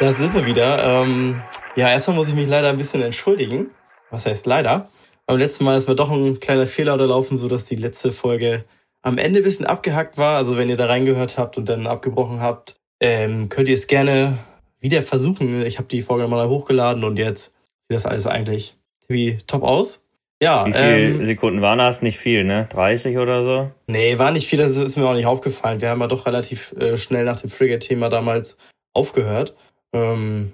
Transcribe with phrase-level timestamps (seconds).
[0.00, 0.82] Da sind wir wieder.
[0.82, 1.42] Ähm,
[1.76, 3.70] ja, erstmal muss ich mich leider ein bisschen entschuldigen.
[4.10, 4.88] Was heißt leider?
[5.26, 8.64] Beim letzten Mal ist mir doch ein kleiner Fehler unterlaufen, so dass die letzte Folge
[9.02, 10.38] am Ende ein bisschen abgehackt war.
[10.38, 14.38] Also wenn ihr da reingehört habt und dann abgebrochen habt, ähm, könnt ihr es gerne
[14.80, 15.60] wieder versuchen.
[15.66, 20.02] Ich habe die Folge mal hochgeladen und jetzt sieht das alles eigentlich wie top aus.
[20.42, 22.00] Ja, Wie viele ähm, Sekunden waren das?
[22.00, 22.66] Nicht viel, ne?
[22.70, 23.70] 30 oder so?
[23.86, 25.82] Nee, war nicht viel, das ist mir auch nicht aufgefallen.
[25.82, 28.56] Wir haben ja doch relativ äh, schnell nach dem Frigate-Thema damals
[28.94, 29.54] aufgehört.
[29.92, 30.52] Ähm,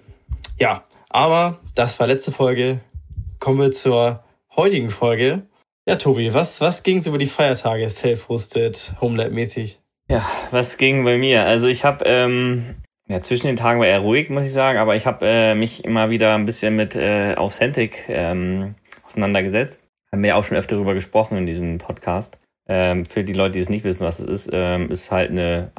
[0.59, 2.81] ja, aber das war letzte Folge.
[3.39, 5.43] Kommen wir zur heutigen Folge.
[5.89, 9.79] Ja, Tobi, was, was ging so über die Feiertage self-hosted, Homelab-mäßig?
[10.09, 11.45] Ja, was ging bei mir?
[11.45, 12.77] Also ich habe ähm,
[13.09, 15.85] ja, zwischen den Tagen war eher ruhig, muss ich sagen, aber ich habe äh, mich
[15.85, 19.79] immer wieder ein bisschen mit äh, Authentic ähm, auseinandergesetzt.
[20.11, 22.39] Haben wir ja auch schon öfter darüber gesprochen in diesem Podcast.
[22.69, 25.71] Ähm, für die Leute, die es nicht wissen, was es ist, ähm, ist halt eine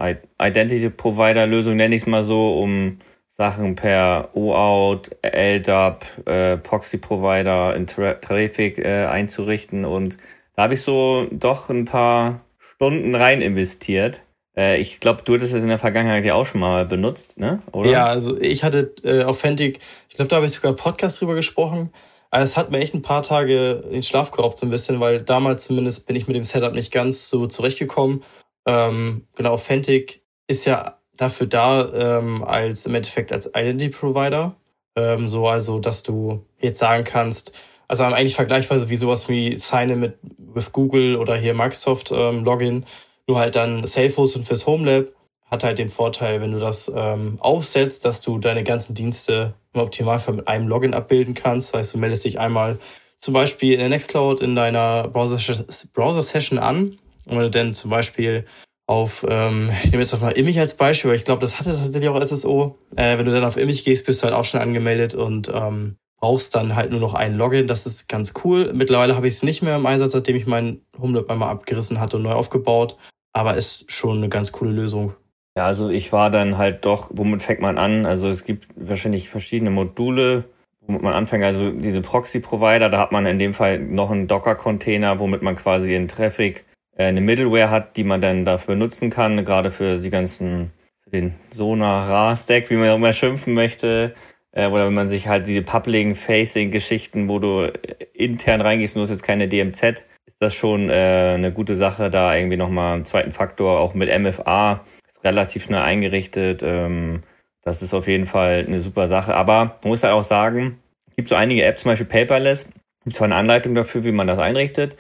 [0.41, 2.99] Identity Provider Lösung, nenne ich es mal so, um
[3.37, 9.85] Sachen per OAuth, LDAP, äh, Proxy Provider in Traffic äh, einzurichten.
[9.85, 10.17] Und
[10.55, 14.21] da habe ich so doch ein paar Stunden rein investiert.
[14.57, 17.61] Äh, ich glaube, du hattest es in der Vergangenheit ja auch schon mal benutzt, ne?
[17.71, 17.91] Oder?
[17.91, 21.93] Ja, also ich hatte äh, Authentic, ich glaube, da habe ich sogar Podcast drüber gesprochen.
[22.31, 25.65] Es hat mir echt ein paar Tage den Schlaf geraubt, so ein bisschen, weil damals
[25.65, 28.23] zumindest bin ich mit dem Setup nicht ganz so zurechtgekommen.
[28.65, 34.55] Ähm, genau, Authentic ist ja dafür da, ähm, als im Endeffekt als Identity Provider.
[34.95, 37.51] Ähm, so also, dass du jetzt sagen kannst,
[37.87, 42.85] also eigentlich vergleichsweise wie sowas wie Sign mit with Google oder hier Microsoft ähm, Login,
[43.27, 45.05] nur halt dann Salesforce und fürs Homelab
[45.49, 49.81] hat halt den Vorteil, wenn du das ähm, aufsetzt, dass du deine ganzen Dienste im
[49.81, 51.73] Optimalfall mit einem Login abbilden kannst.
[51.73, 52.79] Das heißt, du meldest dich einmal
[53.15, 56.97] zum Beispiel in der Nextcloud in deiner Browser-Session an.
[57.25, 58.45] Und wenn du dann zum Beispiel
[58.87, 61.69] auf, ähm, ich nehme jetzt auf mal Image als Beispiel, weil ich glaube, das hatte
[61.69, 62.77] tatsächlich auch SSO.
[62.95, 65.97] Äh, wenn du dann auf Image gehst, bist du halt auch schon angemeldet und ähm,
[66.19, 67.67] brauchst dann halt nur noch ein Login.
[67.67, 68.71] Das ist ganz cool.
[68.73, 72.17] Mittlerweile habe ich es nicht mehr im Einsatz, seitdem ich meinen Homelab einmal abgerissen hatte
[72.17, 72.97] und neu aufgebaut.
[73.33, 75.13] Aber ist schon eine ganz coole Lösung.
[75.57, 78.05] Ja, also ich war dann halt doch, womit fängt man an?
[78.05, 80.45] Also es gibt wahrscheinlich verschiedene Module,
[80.85, 81.43] womit man anfängt.
[81.43, 85.93] Also diese Proxy-Provider, da hat man in dem Fall noch einen Docker-Container, womit man quasi
[85.93, 86.63] in Traffic
[87.03, 90.71] eine Middleware hat, die man dann dafür nutzen kann, gerade für die ganzen,
[91.03, 94.15] für den Sonar-Ra-Stack, wie man auch immer schimpfen möchte.
[94.51, 97.71] Äh, oder wenn man sich halt diese Public-Facing-Geschichten, wo du
[98.13, 102.35] intern reingehst, du hast jetzt keine DMZ, ist das schon äh, eine gute Sache, da
[102.35, 104.83] irgendwie nochmal einen zweiten Faktor, auch mit MFA,
[105.23, 106.63] relativ schnell eingerichtet.
[106.63, 107.23] Ähm,
[107.61, 109.35] das ist auf jeden Fall eine super Sache.
[109.35, 112.67] Aber man muss halt auch sagen, es gibt so einige Apps, zum Beispiel Paperless,
[113.03, 114.95] gibt zwar eine Anleitung dafür, wie man das einrichtet.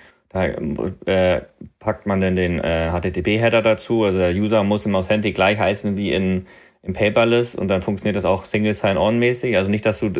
[0.45, 1.41] Äh,
[1.79, 4.03] packt man dann den äh, HTTP-Header dazu.
[4.03, 6.47] Also der User muss im Authentic gleich heißen wie in,
[6.83, 9.55] in Paperless und dann funktioniert das auch Single Sign-On-mäßig.
[9.57, 10.11] Also nicht, dass du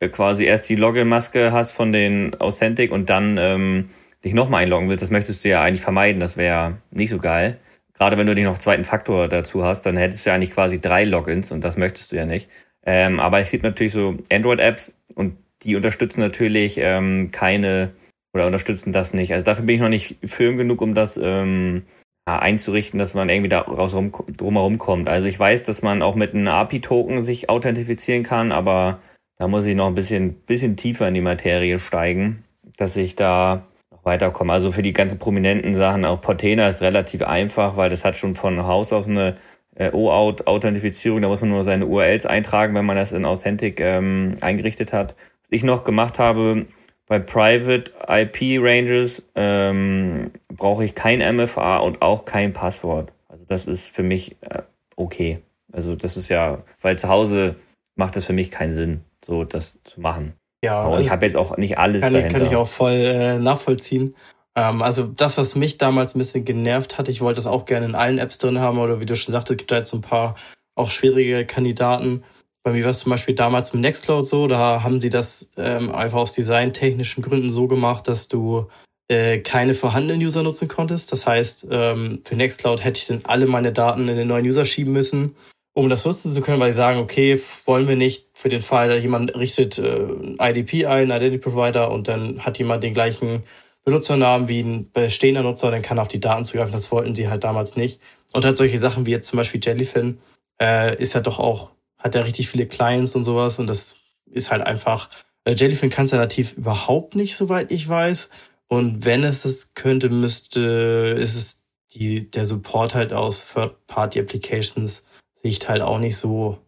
[0.00, 3.90] äh, quasi erst die Login-Maske hast von den Authentic und dann ähm,
[4.24, 5.02] dich nochmal einloggen willst.
[5.02, 6.20] Das möchtest du ja eigentlich vermeiden.
[6.20, 7.58] Das wäre nicht so geil.
[7.94, 10.80] Gerade wenn du den noch zweiten Faktor dazu hast, dann hättest du ja eigentlich quasi
[10.80, 12.48] drei Logins und das möchtest du ja nicht.
[12.84, 17.90] Ähm, aber es gibt natürlich so Android-Apps und die unterstützen natürlich ähm, keine
[18.34, 19.32] oder unterstützen das nicht.
[19.32, 21.82] Also dafür bin ich noch nicht firm genug, um das ähm,
[22.26, 25.08] einzurichten, dass man irgendwie da raus rum, drumherum kommt.
[25.08, 29.00] Also ich weiß, dass man auch mit einem API-Token sich authentifizieren kann, aber
[29.38, 32.44] da muss ich noch ein bisschen, bisschen tiefer in die Materie steigen,
[32.76, 33.66] dass ich da
[34.02, 34.50] weiterkommen.
[34.50, 38.34] Also für die ganzen prominenten Sachen, auch Portena ist relativ einfach, weil das hat schon
[38.34, 39.36] von Haus aus eine
[39.74, 41.22] äh, OAuth-Authentifizierung.
[41.22, 45.14] Da muss man nur seine URLs eintragen, wenn man das in Authentic ähm, eingerichtet hat.
[45.42, 46.66] Was ich noch gemacht habe,
[47.10, 53.10] bei Private IP Ranges ähm, brauche ich kein MFA und auch kein Passwort.
[53.26, 54.62] Also das ist für mich äh,
[54.94, 55.42] okay.
[55.72, 57.56] Also das ist ja, weil zu Hause
[57.96, 60.34] macht es für mich keinen Sinn, so das zu machen.
[60.64, 62.38] Ja, aber ich habe jetzt auch nicht alles kann, dahinter.
[62.38, 64.14] Kann ich auch voll äh, nachvollziehen.
[64.54, 67.86] Ähm, also das, was mich damals ein bisschen genervt hat, ich wollte das auch gerne
[67.86, 70.02] in allen Apps drin haben, oder wie du schon sagtest, gibt da jetzt so ein
[70.02, 70.36] paar
[70.76, 72.22] auch schwierige Kandidaten.
[72.62, 75.94] Bei mir war es zum Beispiel damals mit Nextcloud so, da haben sie das ähm,
[75.94, 78.68] einfach aus designtechnischen Gründen so gemacht, dass du
[79.08, 81.10] äh, keine vorhandenen User nutzen konntest.
[81.12, 84.66] Das heißt, ähm, für Nextcloud hätte ich dann alle meine Daten in den neuen User
[84.66, 85.34] schieben müssen
[85.72, 88.96] um das nutzen zu können, weil sie sagen, okay, wollen wir nicht für den Fall,
[88.98, 90.08] jemand richtet äh,
[90.38, 93.44] IDP ein, Identity Provider, und dann hat jemand den gleichen
[93.84, 96.72] Benutzernamen wie ein bestehender Nutzer, dann kann er auf die Daten zugreifen.
[96.72, 98.00] Das wollten sie halt damals nicht.
[98.32, 100.20] Und halt solche Sachen wie jetzt zum Beispiel Jellyfin
[100.60, 101.70] äh, ist ja doch auch,
[102.00, 103.94] hat ja richtig viele Clients und sowas und das
[104.32, 105.08] ist halt einfach,
[105.44, 108.30] äh, Jellyfin kann es ja nativ überhaupt nicht, soweit ich weiß.
[108.68, 111.62] Und wenn es es könnte, müsste, ist es
[111.92, 115.04] die, der Support halt aus Third-Party-Applications
[115.34, 116.58] Sicht halt auch nicht so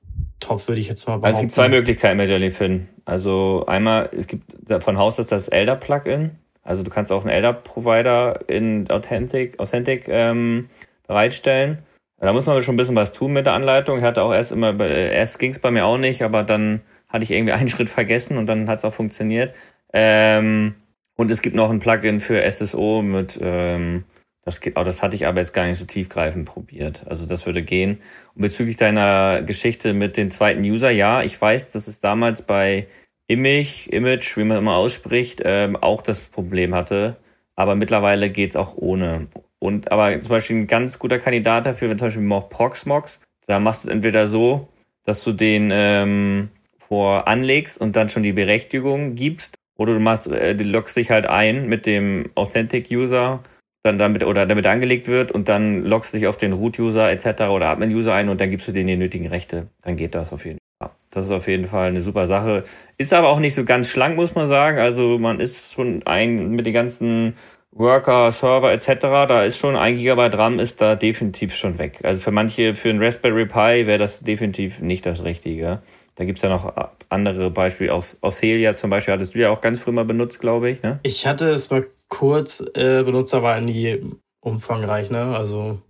[0.40, 1.26] top, würde ich jetzt mal behaupten.
[1.26, 2.88] Also es gibt zwei Möglichkeiten mit Jellyfin.
[3.04, 4.44] Also einmal, es gibt
[4.82, 6.32] von Haus aus das Elder-Plugin.
[6.62, 10.68] Also du kannst auch einen Elder-Provider in Authentic, Authentic ähm,
[11.06, 11.78] bereitstellen.
[12.22, 13.98] Da muss man schon ein bisschen was tun mit der Anleitung.
[13.98, 17.24] Ich hatte auch erst immer, erst ging es bei mir auch nicht, aber dann hatte
[17.24, 19.56] ich irgendwie einen Schritt vergessen und dann hat es auch funktioniert.
[19.92, 20.76] Ähm,
[21.16, 24.04] und es gibt noch ein Plugin für SSO mit, ähm,
[24.44, 27.04] das geht auch, das hatte ich aber jetzt gar nicht so tiefgreifend probiert.
[27.08, 28.00] Also das würde gehen.
[28.36, 32.86] Und bezüglich deiner Geschichte mit dem zweiten User, ja, ich weiß, dass es damals bei
[33.26, 37.16] Image, Image, wie man immer ausspricht, ähm, auch das Problem hatte.
[37.56, 39.26] Aber mittlerweile geht es auch ohne.
[39.62, 43.60] Und aber zum Beispiel ein ganz guter Kandidat dafür, wenn zum Beispiel auch Proxmox, da
[43.60, 44.66] machst du es entweder so,
[45.04, 46.48] dass du den ähm,
[46.78, 51.12] vor anlegst und dann schon die Berechtigung gibst, oder du machst, äh, du loggst dich
[51.12, 53.38] halt ein mit dem Authentic-User,
[53.84, 57.42] dann damit oder damit angelegt wird und dann loggst dich auf den Root-User etc.
[57.42, 59.68] oder Admin-User ein und dann gibst du denen die nötigen Rechte.
[59.82, 60.90] Dann geht das auf jeden Fall.
[61.10, 62.64] Das ist auf jeden Fall eine super Sache.
[62.98, 64.78] Ist aber auch nicht so ganz schlank, muss man sagen.
[64.78, 67.34] Also man ist schon ein mit den ganzen
[67.74, 72.00] Worker, Server etc., da ist schon ein Gigabyte RAM ist da definitiv schon weg.
[72.02, 75.82] Also für manche, für ein Raspberry Pi wäre das definitiv nicht das Richtige.
[76.14, 76.72] Da gibt es ja noch
[77.08, 77.94] andere Beispiele.
[77.94, 80.82] Aus, aus Helia zum Beispiel hattest du ja auch ganz früh mal benutzt, glaube ich.
[80.82, 81.00] Ne?
[81.02, 83.98] Ich hatte es mal kurz äh, benutzt, aber nie
[84.40, 85.10] umfangreich.
[85.10, 85.34] Ne?
[85.34, 85.80] Also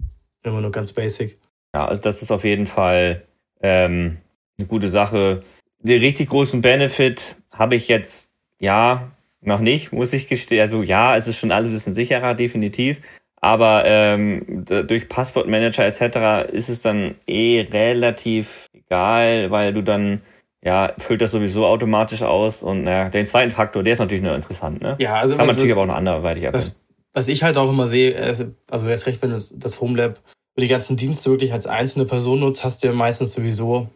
[0.44, 1.38] immer nur ganz basic.
[1.74, 3.24] Ja, also das ist auf jeden Fall
[3.60, 4.18] ähm,
[4.58, 5.42] eine gute Sache.
[5.80, 8.28] Den richtig großen Benefit habe ich jetzt,
[8.60, 9.10] ja,
[9.42, 10.60] noch nicht, muss ich gestehen.
[10.60, 13.00] Also ja, es ist schon alles ein bisschen sicherer, definitiv.
[13.40, 16.52] Aber ähm, durch Passwortmanager etc.
[16.52, 20.22] ist es dann eh relativ egal, weil du dann
[20.64, 22.62] ja, füllt das sowieso automatisch aus.
[22.62, 24.96] Und naja, den zweiten Faktor, der ist natürlich nur interessant, ne?
[25.00, 26.72] Ja, also Kann man natürlich was, aber auch noch anderweitig abnehmen.
[27.14, 30.20] Was ich halt auch immer sehe, also du hast recht, wenn du das Homelab
[30.54, 33.88] für die ganzen Dienste wirklich als einzelne Person nutzt, hast du ja meistens sowieso,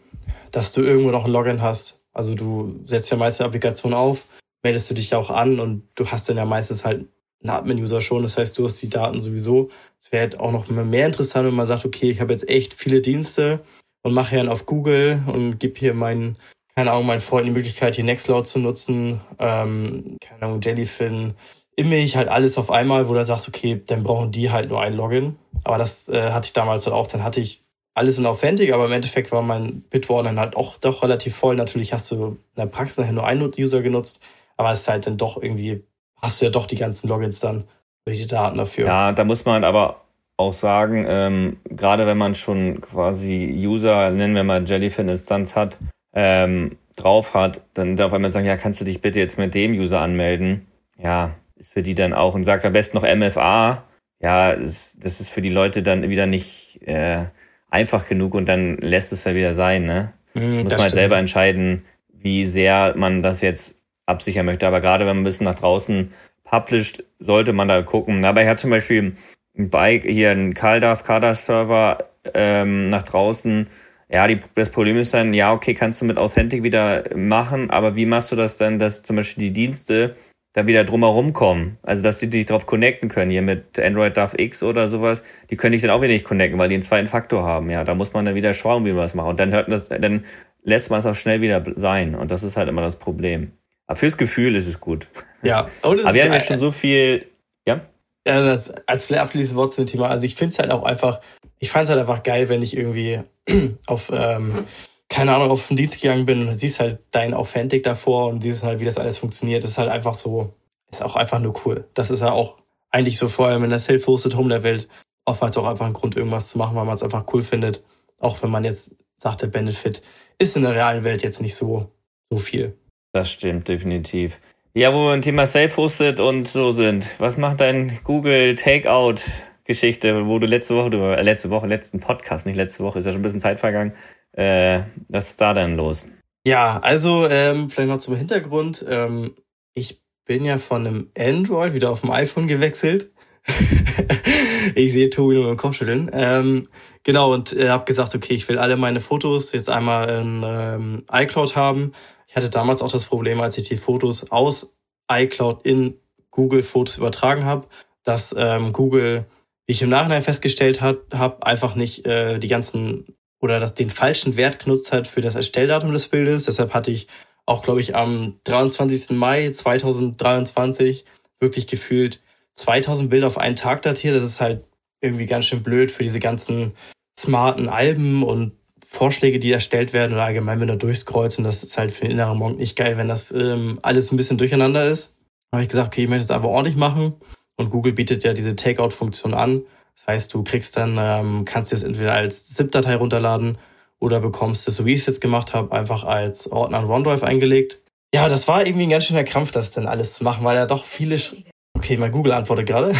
[0.51, 2.01] dass du irgendwo noch ein Login hast.
[2.13, 4.25] Also du setzt ja meist die Applikation auf,
[4.63, 7.07] meldest du dich auch an und du hast dann ja meistens halt
[7.43, 8.23] einen Admin-User schon.
[8.23, 9.71] Das heißt, du hast die Daten sowieso.
[10.01, 12.75] Es wäre halt auch noch mehr interessant, wenn man sagt, okay, ich habe jetzt echt
[12.75, 13.61] viele Dienste
[14.03, 16.37] und mache dann auf Google und gebe hier meinen,
[16.75, 21.35] keine Ahnung, meinen Freunden die Möglichkeit, hier Nextcloud zu nutzen, ähm, keine Ahnung, Jellyfin,
[21.77, 24.95] Image, halt alles auf einmal, wo du sagst, okay, dann brauchen die halt nur ein
[24.95, 25.37] Login.
[25.65, 27.07] Aber das äh, hatte ich damals halt auch.
[27.07, 27.65] Dann hatte ich
[27.95, 31.57] alles in Authentic, aber im Endeffekt war mein Bitwarden halt auch doch relativ voll.
[31.57, 34.21] Natürlich hast du in der Praxis nachher nur einen User genutzt,
[34.57, 35.85] aber es ist halt dann doch irgendwie,
[36.21, 37.65] hast du ja doch die ganzen Logins dann,
[38.09, 38.87] die Daten dafür.
[38.87, 40.03] Ja, da muss man aber
[40.37, 45.79] auch sagen, ähm, gerade wenn man schon quasi User, nennen wir mal Jellyfin-Instanz hat,
[46.15, 49.73] ähm, drauf hat, dann darf man sagen, ja, kannst du dich bitte jetzt mit dem
[49.73, 50.67] User anmelden?
[50.99, 53.85] Ja, ist für die dann auch und sagt am besten noch MFA.
[54.21, 57.27] Ja, ist, das ist für die Leute dann wieder nicht äh,
[57.71, 60.13] einfach genug und dann lässt es ja wieder sein, ne?
[60.35, 63.76] Mm, Muss man halt selber entscheiden, wie sehr man das jetzt
[64.07, 64.67] absichern möchte.
[64.67, 66.13] Aber gerade wenn man ein bisschen nach draußen
[66.45, 68.25] published, sollte man da gucken.
[68.25, 69.17] Aber ich habe zum Beispiel
[69.59, 72.05] ein Bike, hier ein CalDAV, CADA-Server
[72.35, 73.67] ähm, nach draußen.
[74.09, 77.97] Ja, die, das Problem ist dann, ja, okay, kannst du mit Authentic wieder machen, aber
[77.97, 80.15] wie machst du das dann, dass zum Beispiel die Dienste
[80.53, 81.79] da wieder drumherum kommen?
[81.83, 85.57] Also, dass die dich drauf connecten können, hier mit Android DAV X oder sowas, die
[85.57, 87.69] können dich dann auch wieder nicht connecten, weil die einen zweiten Faktor haben.
[87.69, 89.29] Ja, da muss man dann wieder schauen, wie man das macht.
[89.29, 90.25] Und dann hört man das, dann
[90.63, 92.15] lässt man es auch schnell wieder sein.
[92.15, 93.53] Und das ist halt immer das Problem.
[93.87, 95.07] Aber fürs Gefühl ist es gut.
[95.43, 97.27] Ja, und es Aber wir haben ja schon so viel,
[97.67, 97.87] ja?
[98.27, 100.09] Ja, das, als vielleicht abschließendes Wort zum Thema.
[100.09, 101.21] Also ich finde es halt auch einfach,
[101.59, 103.21] ich fand es halt einfach geil, wenn ich irgendwie
[103.87, 104.65] auf, ähm,
[105.09, 108.65] keine Ahnung, auf den Dienst gegangen bin und siehst halt dein Authentic davor und siehst
[108.65, 109.63] halt, wie das alles funktioniert.
[109.63, 110.53] Das ist halt einfach so,
[110.91, 111.87] ist auch einfach nur cool.
[111.95, 112.59] Das ist ja auch
[112.91, 114.89] eigentlich so vor allem in der Self-Hosted Home-Welt
[115.25, 117.85] oftmals auch einfach ein Grund, irgendwas zu machen, weil man es einfach cool findet.
[118.19, 120.03] Auch wenn man jetzt sagt, der Benefit
[120.39, 121.91] ist in der realen Welt jetzt nicht so,
[122.31, 122.77] so viel.
[123.17, 124.39] Das stimmt, definitiv.
[124.75, 127.09] Ja, wo wir ein Thema Self-Hosted und so sind.
[127.17, 132.45] Was macht dein Google Takeout-Geschichte, wo du letzte Woche, du, äh, letzte Woche, letzten Podcast,
[132.45, 133.95] nicht letzte Woche, ist ja schon ein bisschen Zeit vergangen.
[134.33, 136.05] Äh, was ist da denn los?
[136.47, 138.85] Ja, also ähm, vielleicht noch zum Hintergrund.
[138.87, 139.35] Ähm,
[139.73, 143.13] ich bin ja von einem Android wieder auf dem iPhone gewechselt.
[144.75, 146.11] ich sehe Tobi nur im Kopfschütteln.
[146.13, 146.69] Ähm,
[147.03, 151.05] genau, und äh, habe gesagt, okay, ich will alle meine Fotos jetzt einmal in ähm,
[151.11, 151.95] iCloud haben
[152.37, 154.73] hatte damals auch das Problem, als ich die Fotos aus
[155.11, 155.99] iCloud in
[156.31, 157.67] Google Fotos übertragen habe,
[158.05, 159.27] dass ähm, Google,
[159.67, 164.37] wie ich im Nachhinein festgestellt habe, einfach nicht äh, die ganzen oder das, den falschen
[164.37, 166.45] Wert genutzt hat für das Erstelldatum des Bildes.
[166.45, 167.09] Deshalb hatte ich
[167.47, 169.11] auch, glaube ich, am 23.
[169.11, 171.05] Mai 2023
[171.39, 172.21] wirklich gefühlt
[172.55, 174.17] 2000 Bilder auf einen Tag datiert.
[174.17, 174.65] Das ist halt
[175.01, 176.75] irgendwie ganz schön blöd für diese ganzen
[177.19, 178.53] smarten Alben und
[178.89, 182.13] Vorschläge, die erstellt werden oder allgemein, wenn du durchscrollst und das ist halt für den
[182.13, 185.17] inneren Monk nicht geil, wenn das ähm, alles ein bisschen durcheinander ist.
[185.53, 187.15] habe ich gesagt, okay, ich möchte es aber ordentlich machen
[187.57, 189.63] und Google bietet ja diese Takeout-Funktion an.
[189.95, 193.59] Das heißt, du kriegst dann, ähm, kannst es entweder als ZIP-Datei runterladen
[193.99, 197.23] oder bekommst es, so wie ich es jetzt gemacht habe, einfach als Ordner in OneDrive
[197.23, 197.81] eingelegt.
[198.15, 200.67] Ja, das war irgendwie ein ganz schöner Krampf, das dann alles zu machen, weil ja
[200.67, 201.19] doch viele.
[201.19, 201.35] Sch
[201.77, 202.95] okay, mein Google antwortet gerade.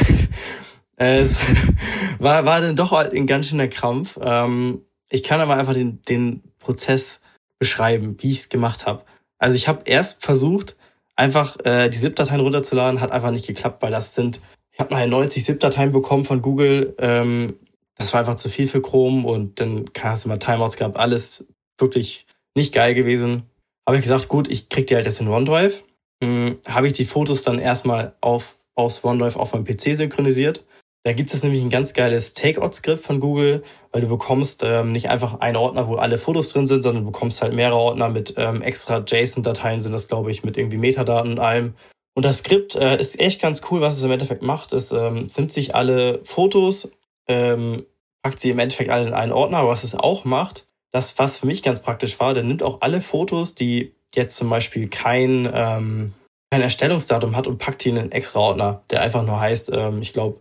[0.97, 1.41] es
[2.19, 4.19] war, war dann doch halt ein ganz schöner Krampf.
[4.21, 7.21] Ähm, ich kann aber einfach den, den Prozess
[7.59, 9.05] beschreiben, wie ich es gemacht habe.
[9.39, 10.77] Also ich habe erst versucht,
[11.15, 14.41] einfach äh, die ZIP-Dateien runterzuladen, hat einfach nicht geklappt, weil das sind,
[14.73, 16.95] ich habe nachher 90 ZIP-Dateien bekommen von Google.
[16.99, 17.55] Ähm,
[17.97, 21.45] das war einfach zu viel für Chrome und dann hast du mal Timeouts gehabt, alles
[21.79, 23.45] wirklich nicht geil gewesen.
[23.87, 25.85] Habe ich gesagt, gut, ich krieg die halt jetzt in OneDrive.
[26.23, 30.65] Hm, habe ich die Fotos dann erstmal auf, aus OneDrive auf meinem PC synchronisiert
[31.07, 33.63] da gibt es nämlich ein ganz geiles Takeout-Skript von Google,
[33.97, 37.13] weil du bekommst ähm, nicht einfach einen Ordner, wo alle Fotos drin sind, sondern du
[37.13, 41.33] bekommst halt mehrere Ordner mit ähm, extra JSON-Dateien, sind das, glaube ich, mit irgendwie Metadaten
[41.33, 41.73] und allem.
[42.13, 44.75] Und das Skript äh, ist echt ganz cool, was es im Endeffekt macht.
[44.75, 46.91] Es ähm, nimmt sich alle Fotos,
[47.27, 47.87] ähm,
[48.23, 51.47] packt sie im Endeffekt alle in einen Ordner, was es auch macht, das, was für
[51.47, 56.13] mich ganz praktisch war, der nimmt auch alle Fotos, die jetzt zum Beispiel kein, ähm,
[56.51, 60.03] kein Erstellungsdatum hat und packt die in einen extra Ordner, der einfach nur heißt, ähm,
[60.03, 60.39] ich glaube,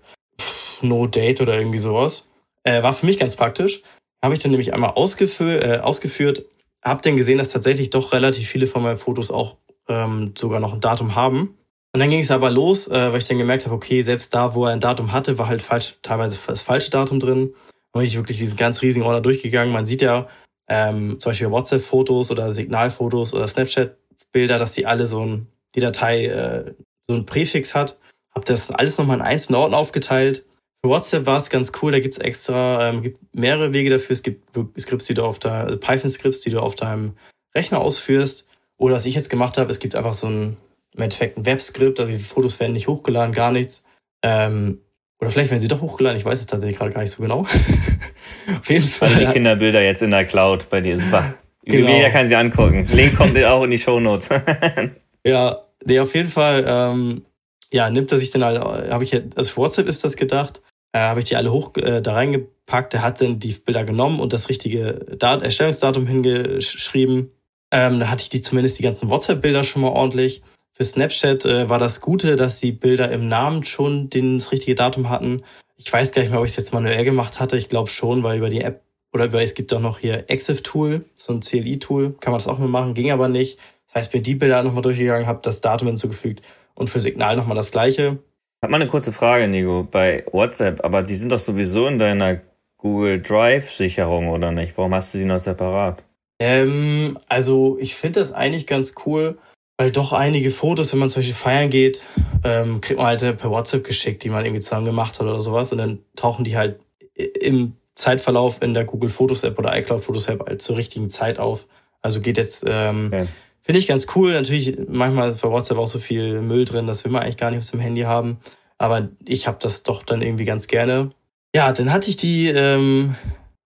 [0.81, 2.27] No Date oder irgendwie sowas.
[2.65, 3.81] Äh, war für mich ganz praktisch.
[4.21, 6.45] Habe ich dann nämlich einmal ausgefü äh, ausgeführt,
[6.83, 9.57] habe dann gesehen, dass tatsächlich doch relativ viele von meinen Fotos auch
[9.87, 11.57] ähm, sogar noch ein Datum haben.
[11.93, 14.55] Und dann ging es aber los, äh, weil ich dann gemerkt habe, okay, selbst da,
[14.55, 17.53] wo er ein Datum hatte, war halt falsch, teilweise das falsche Datum drin.
[17.93, 19.71] Und ich wirklich diesen ganz riesigen Order durchgegangen.
[19.71, 20.27] Man sieht ja
[20.67, 26.25] ähm, zum Beispiel WhatsApp-Fotos oder Signalfotos oder Snapchat-Bilder, dass die alle so ein, die Datei
[26.25, 26.73] äh,
[27.07, 27.97] so ein Präfix hat.
[28.33, 30.43] Hab das alles nochmal in einzelnen Orten aufgeteilt
[30.89, 34.13] WhatsApp war es ganz cool, da gibt es extra, ähm, gibt mehrere Wege dafür.
[34.13, 37.13] Es gibt Skripts, die du auf der, also Python-Skripts, die du auf deinem
[37.55, 38.45] Rechner ausführst.
[38.77, 40.57] Oder was ich jetzt gemacht habe, es gibt einfach so ein,
[40.93, 43.83] im Endeffekt ein Webskript, also die Fotos werden nicht hochgeladen, gar nichts.
[44.21, 44.81] Ähm,
[45.19, 47.39] oder vielleicht werden sie doch hochgeladen, ich weiß es tatsächlich gerade gar nicht so genau.
[48.59, 49.09] auf jeden Fall.
[49.09, 51.35] Also die Kinderbilder jetzt in der Cloud bei dir, super.
[51.67, 51.89] Genau.
[51.89, 52.87] Jeder kann sie angucken.
[52.93, 54.29] Link kommt auch in die Shownotes.
[55.25, 57.25] ja, nee, auf jeden Fall, ähm,
[57.71, 60.61] ja, nimmt er sich dann halt, habe ich also für WhatsApp ist das gedacht,
[60.95, 62.93] äh, habe ich die alle hoch äh, da reingepackt.
[62.93, 67.31] Er hat dann die Bilder genommen und das richtige Dat Erstellungsdatum hingeschrieben.
[67.69, 70.41] Ähm, da hatte ich die zumindest die ganzen WhatsApp-Bilder schon mal ordentlich.
[70.71, 75.09] Für Snapchat äh, war das Gute, dass die Bilder im Namen schon das richtige Datum
[75.09, 75.41] hatten.
[75.75, 77.57] Ich weiß gar nicht mehr, ob ich es jetzt manuell gemacht hatte.
[77.57, 78.81] Ich glaube schon, weil über die App
[79.13, 82.57] oder über, es gibt auch noch hier Exif-Tool, so ein CLI-Tool, kann man das auch
[82.57, 83.57] mal machen, ging aber nicht.
[83.87, 86.41] Das heißt, bin die Bilder nochmal durchgegangen, habe das Datum hinzugefügt
[86.73, 88.19] und für Signal nochmal das gleiche.
[88.65, 92.41] Hab mal eine kurze Frage, Nico, bei WhatsApp, aber die sind doch sowieso in deiner
[92.77, 94.75] Google Drive-Sicherung, oder nicht?
[94.75, 96.03] Warum hast du die noch separat?
[96.39, 99.37] Ähm, also ich finde das eigentlich ganz cool,
[99.77, 102.01] weil doch einige Fotos, wenn man Beispiel feiern geht,
[102.43, 105.71] ähm, kriegt man halt per WhatsApp geschickt, die man irgendwie zusammen gemacht hat oder sowas.
[105.71, 106.79] Und dann tauchen die halt
[107.13, 111.37] im Zeitverlauf in der Google Fotos App oder iCloud Fotos App halt zur richtigen Zeit
[111.37, 111.67] auf.
[112.01, 113.27] Also geht jetzt ähm, okay.
[113.65, 114.33] Finde ich ganz cool.
[114.33, 117.49] Natürlich, manchmal ist bei WhatsApp auch so viel Müll drin, das will man eigentlich gar
[117.49, 118.37] nicht auf dem Handy haben.
[118.77, 121.09] Aber ich habe das doch dann irgendwie ganz gerne.
[121.55, 123.15] Ja, dann hatte ich die ähm,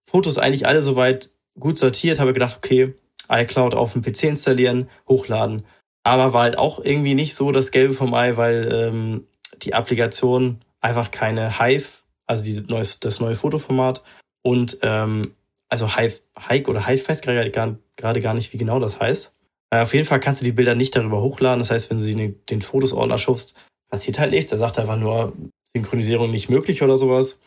[0.09, 2.93] Fotos eigentlich alle soweit gut sortiert, habe gedacht, okay,
[3.29, 5.65] iCloud auf dem PC installieren, hochladen.
[6.03, 9.27] Aber war halt auch irgendwie nicht so das Gelbe vom Ei, weil ähm,
[9.63, 14.01] die Applikation einfach keine Hive, also diese neues, das neue Fotoformat
[14.43, 15.33] und ähm,
[15.67, 19.33] also Hive, Hike oder Hive weiß gerade gar, gerade gar nicht, wie genau das heißt.
[19.71, 21.59] Äh, auf jeden Fall kannst du die Bilder nicht darüber hochladen.
[21.59, 23.55] Das heißt, wenn du sie in den Fotos-Ordner schubst,
[23.89, 24.51] passiert halt nichts.
[24.51, 25.31] Er sagt einfach nur,
[25.73, 27.37] Synchronisierung nicht möglich oder sowas.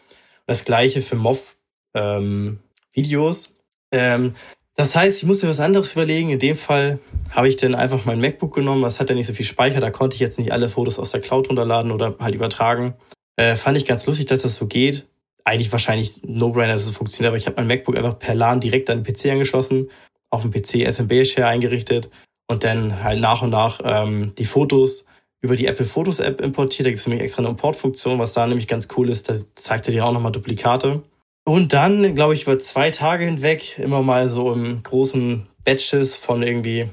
[0.47, 3.51] Das gleiche für MOV-Videos.
[3.93, 4.35] Ähm, ähm,
[4.75, 6.31] das heißt, ich musste was anderes überlegen.
[6.31, 6.99] In dem Fall
[7.31, 8.81] habe ich dann einfach mein MacBook genommen.
[8.83, 9.81] Das hat ja nicht so viel Speicher.
[9.81, 12.95] Da konnte ich jetzt nicht alle Fotos aus der Cloud runterladen oder halt übertragen.
[13.37, 15.07] Äh, fand ich ganz lustig, dass das so geht.
[15.45, 18.89] Eigentlich wahrscheinlich No-Brainer, dass es funktioniert, aber ich habe mein MacBook einfach per LAN direkt
[18.89, 19.91] an den PC angeschlossen
[20.33, 22.11] auf dem PC SMB-Share eingerichtet
[22.49, 25.05] und dann halt nach und nach ähm, die Fotos
[25.41, 26.87] über die Apple Fotos App importiert.
[26.87, 29.29] Da gibt es nämlich extra eine Importfunktion, was da nämlich ganz cool ist.
[29.29, 31.03] Da zeigt er dir auch nochmal Duplikate.
[31.45, 36.43] Und dann, glaube ich, über zwei Tage hinweg immer mal so im großen Batches von
[36.43, 36.89] irgendwie,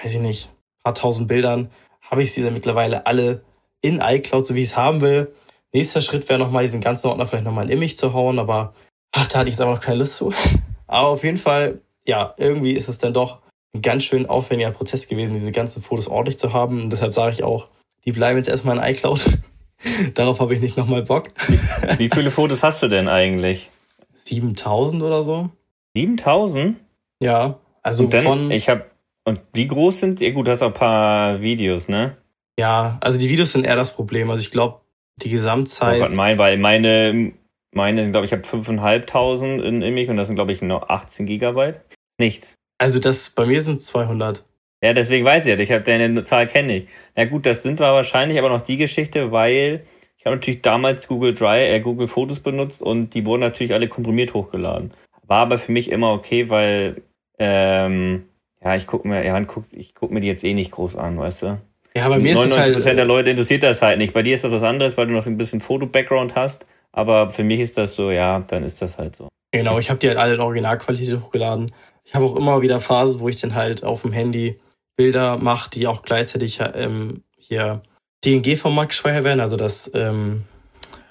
[0.00, 0.50] weiß ich nicht,
[0.84, 1.70] paar tausend Bildern,
[2.02, 3.42] habe ich sie dann mittlerweile alle
[3.80, 5.32] in iCloud, so wie ich es haben will.
[5.72, 8.74] Nächster Schritt wäre nochmal diesen ganzen Ordner vielleicht nochmal in Image zu hauen, aber
[9.12, 10.32] ach, da hatte ich jetzt aber noch keine Lust zu.
[10.90, 13.40] Aber auf jeden Fall ja, irgendwie ist es dann doch
[13.74, 16.82] ein ganz schön aufwendiger Prozess gewesen, diese ganzen Fotos ordentlich zu haben.
[16.82, 17.68] Und deshalb sage ich auch,
[18.04, 19.38] die bleiben jetzt erstmal in iCloud.
[20.14, 21.28] Darauf habe ich nicht nochmal Bock.
[21.46, 23.70] Wie, wie viele Fotos hast du denn eigentlich?
[24.14, 25.50] 7000 oder so.
[25.94, 26.78] 7000?
[27.22, 28.50] Ja, also dann, von.
[28.50, 28.86] Ich habe.
[29.24, 30.32] Und wie groß sind die?
[30.32, 32.16] Gut, du hast auch ein paar Videos, ne?
[32.58, 34.30] Ja, also die Videos sind eher das Problem.
[34.30, 34.80] Also ich glaube,
[35.22, 36.02] die Gesamtzeit.
[36.10, 37.32] Oh mein, weil meine,
[37.72, 40.88] meine sind, glaube ich, habe 5.500 in, in mich und das sind, glaube ich, noch
[40.88, 41.80] 18 Gigabyte.
[42.18, 42.54] Nichts.
[42.78, 44.44] Also das, bei mir sind es 200.
[44.82, 46.88] Ja, deswegen weiß ich ja, ich habe deine Zahl kenne ich.
[47.16, 49.84] Na gut, das sind wir wahrscheinlich aber noch die Geschichte, weil
[50.16, 53.88] ich habe natürlich damals Google Drive, äh, Google Fotos benutzt und die wurden natürlich alle
[53.88, 54.92] komprimiert hochgeladen.
[55.26, 57.02] War aber für mich immer okay, weil
[57.38, 58.28] ähm,
[58.62, 61.18] ja, ich gucke mir, ja, guck, ich guck mir die jetzt eh nicht groß an,
[61.18, 61.58] weißt du?
[61.96, 62.84] Ja, bei mir ist es halt.
[62.84, 64.12] der Leute interessiert das halt nicht.
[64.12, 66.64] Bei dir ist das was anderes, weil du noch so ein bisschen Foto-Background hast.
[66.92, 69.28] Aber für mich ist das so, ja, dann ist das halt so.
[69.52, 71.72] Genau, ich habe die halt alle in Originalqualität hochgeladen.
[72.08, 74.58] Ich habe auch immer wieder Phasen, wo ich dann halt auf dem Handy
[74.96, 77.82] Bilder mache, die auch gleichzeitig ähm, hier
[78.24, 80.44] DNG-Format gespeichert werden, also das ähm,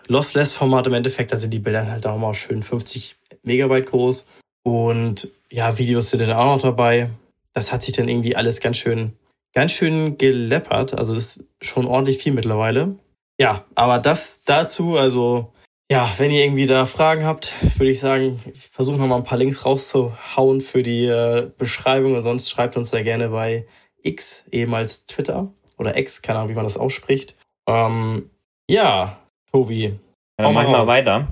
[0.07, 4.25] Lossless-Format im Endeffekt, da sind die Bilder halt auch mal schön 50 Megabyte groß.
[4.63, 7.11] Und ja, Videos sind dann auch noch dabei.
[7.53, 9.13] Das hat sich dann irgendwie alles ganz schön,
[9.53, 10.97] ganz schön geleppert.
[10.97, 12.95] Also ist schon ordentlich viel mittlerweile.
[13.39, 15.53] Ja, aber das dazu, also
[15.89, 18.39] ja, wenn ihr irgendwie da Fragen habt, würde ich sagen,
[18.72, 22.15] versuchen wir mal ein paar Links rauszuhauen für die äh, Beschreibung.
[22.15, 23.65] Und sonst schreibt uns da gerne bei
[24.01, 27.36] X, ehemals Twitter oder X, keine Ahnung, wie man das ausspricht.
[27.67, 28.29] Ähm,
[28.70, 29.17] ja,
[29.51, 29.98] Tobi.
[30.36, 31.27] Dann machen wir weiter.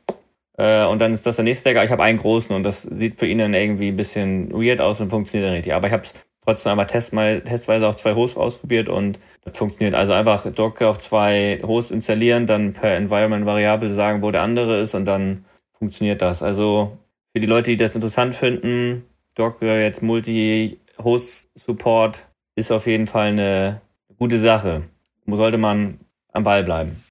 [0.57, 2.83] äh, und dann ist das der nächste Stack, aber ich habe einen großen und das
[2.83, 5.73] sieht für ihn dann irgendwie ein bisschen weird aus und funktioniert dann richtig.
[5.73, 6.13] Aber ich habe es
[6.43, 9.95] trotzdem einmal test mal, testweise auf zwei Hosts ausprobiert und das funktioniert.
[9.95, 14.95] Also einfach Docker auf zwei Hosts installieren, dann per Environment-Variable sagen, wo der andere ist
[14.95, 15.45] und dann
[15.77, 16.43] funktioniert das.
[16.43, 16.97] Also
[17.33, 23.81] für die Leute, die das interessant finden, Docker jetzt Multi-Host-Support ist auf jeden Fall eine
[24.19, 24.83] gute Sache.
[25.25, 25.99] Sollte man
[26.33, 27.03] am Ball bleiben.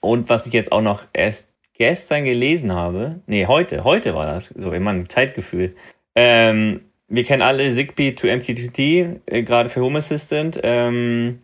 [0.00, 4.52] Und was ich jetzt auch noch erst gestern gelesen habe, nee, heute, heute war das,
[4.56, 5.74] so, ich meine, Zeitgefühl.
[6.14, 10.58] Ähm, wir kennen alle Zigbee to MQTT, äh, gerade für Home Assistant.
[10.62, 11.40] Ähm,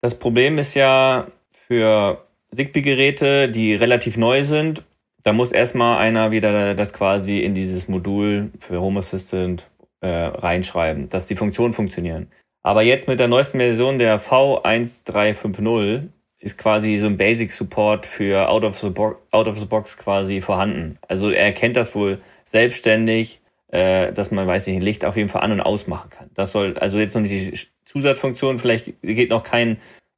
[0.00, 4.84] das Problem ist ja für Zigbee-Geräte, die relativ neu sind,
[5.26, 9.68] da muss erstmal einer wieder das quasi in dieses Modul für Home Assistant
[10.00, 12.28] äh, reinschreiben, dass die Funktionen funktionieren.
[12.66, 16.08] Aber jetzt mit der neuesten Version der V1350
[16.40, 19.96] ist quasi so ein Basic Support für Out of the, Bo Out of the Box
[19.96, 20.98] quasi vorhanden.
[21.06, 25.28] Also er kennt das wohl selbstständig, äh, dass man, weiß nicht, ein Licht auf jeden
[25.28, 26.28] Fall an- und ausmachen kann.
[26.34, 29.76] Das soll, also jetzt noch nicht die Zusatzfunktion, vielleicht geht noch kein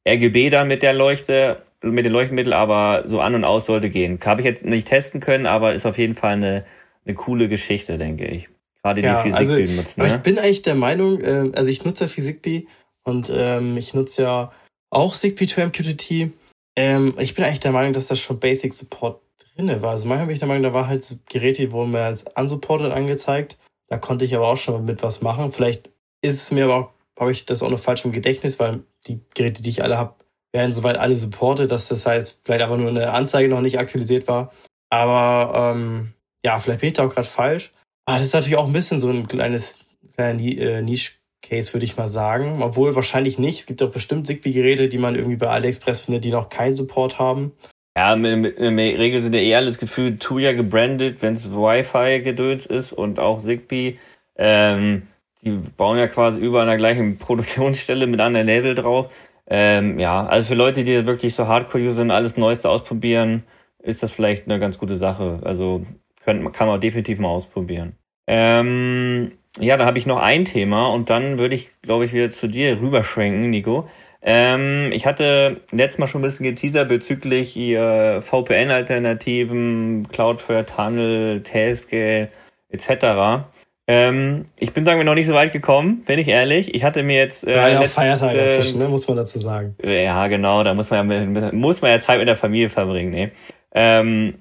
[0.09, 4.19] RGB dann mit der Leuchte, mit dem Leuchtmittel, aber so an und aus sollte gehen.
[4.25, 6.65] Habe ich jetzt nicht testen können, aber ist auf jeden Fall eine,
[7.05, 8.49] eine coole Geschichte, denke ich.
[8.89, 10.01] Gerade die ja, Physik also, nutzen.
[10.01, 10.09] Ne?
[10.09, 12.67] ich bin eigentlich der Meinung, äh, also ich nutze ja Physikbee
[13.05, 14.53] und ähm, ich nutze ja
[14.91, 16.33] auch Zigbee to MQTT.
[16.77, 19.21] Ähm, ich bin eigentlich der Meinung, dass das schon Basic Support
[19.57, 19.91] drin war.
[19.91, 22.25] Also manchmal bin ich der Meinung, da war halt so Geräte, die wurden mir als
[22.35, 23.59] unsupported angezeigt.
[23.89, 25.53] Da konnte ich aber auch schon mit was machen.
[25.53, 25.91] Vielleicht
[26.23, 29.21] ist es mir aber auch, habe ich das auch noch falsch im Gedächtnis, weil die
[29.35, 30.15] Geräte, die ich alle habe,
[30.53, 34.29] werden soweit alle supported, dass das heißt, vielleicht einfach nur eine Anzeige noch nicht aktualisiert
[34.29, 34.53] war.
[34.89, 37.71] Aber ähm, ja, vielleicht bin ich da auch gerade falsch.
[38.09, 42.07] Aber das ist natürlich auch ein bisschen so ein kleines kleiner äh, würde ich mal
[42.07, 42.63] sagen.
[42.63, 43.59] Obwohl wahrscheinlich nicht.
[43.59, 47.19] Es gibt auch bestimmt Zigbee-Geräte, die man irgendwie bei AliExpress findet, die noch keinen Support
[47.19, 47.53] haben.
[47.99, 52.95] Ja, in der Regel sind ja eh alles gefühlt Tuya gebrandet, wenn es Wi-Fi-Gedöns ist
[52.95, 53.99] und auch Zigbee.
[54.37, 55.03] Ähm,
[55.43, 59.13] die bauen ja quasi überall an der gleichen Produktionsstelle mit anderen Label drauf.
[59.47, 63.43] Ähm, ja, also für Leute, die wirklich so Hardcore-User sind, alles Neueste ausprobieren,
[63.83, 65.41] ist das vielleicht eine ganz gute Sache.
[65.45, 65.83] Also
[66.29, 67.95] könnt, kann man definitiv mal ausprobieren.
[68.27, 72.29] Ähm, ja, da habe ich noch ein Thema und dann würde ich, glaube ich, wieder
[72.29, 73.89] zu dir rüberschwenken, Nico.
[74.21, 82.29] Ähm, ich hatte letztes Mal schon ein bisschen geteasert bezüglich ihr VPN-Alternativen, Cloudflare, Tunnel, Tailscale
[82.69, 83.47] etc.
[83.87, 86.75] Ähm, ich bin, sagen wir, noch nicht so weit gekommen, bin ich ehrlich.
[86.75, 87.47] Ich hatte mir jetzt.
[87.47, 88.89] Äh, ja, ja Feiertage äh, dazwischen, ne?
[88.89, 89.77] muss man dazu sagen.
[89.83, 93.13] Ja, genau, da muss man ja, muss man ja Zeit mit der Familie verbringen.
[93.13, 93.31] Ne?
[93.73, 94.35] Ähm,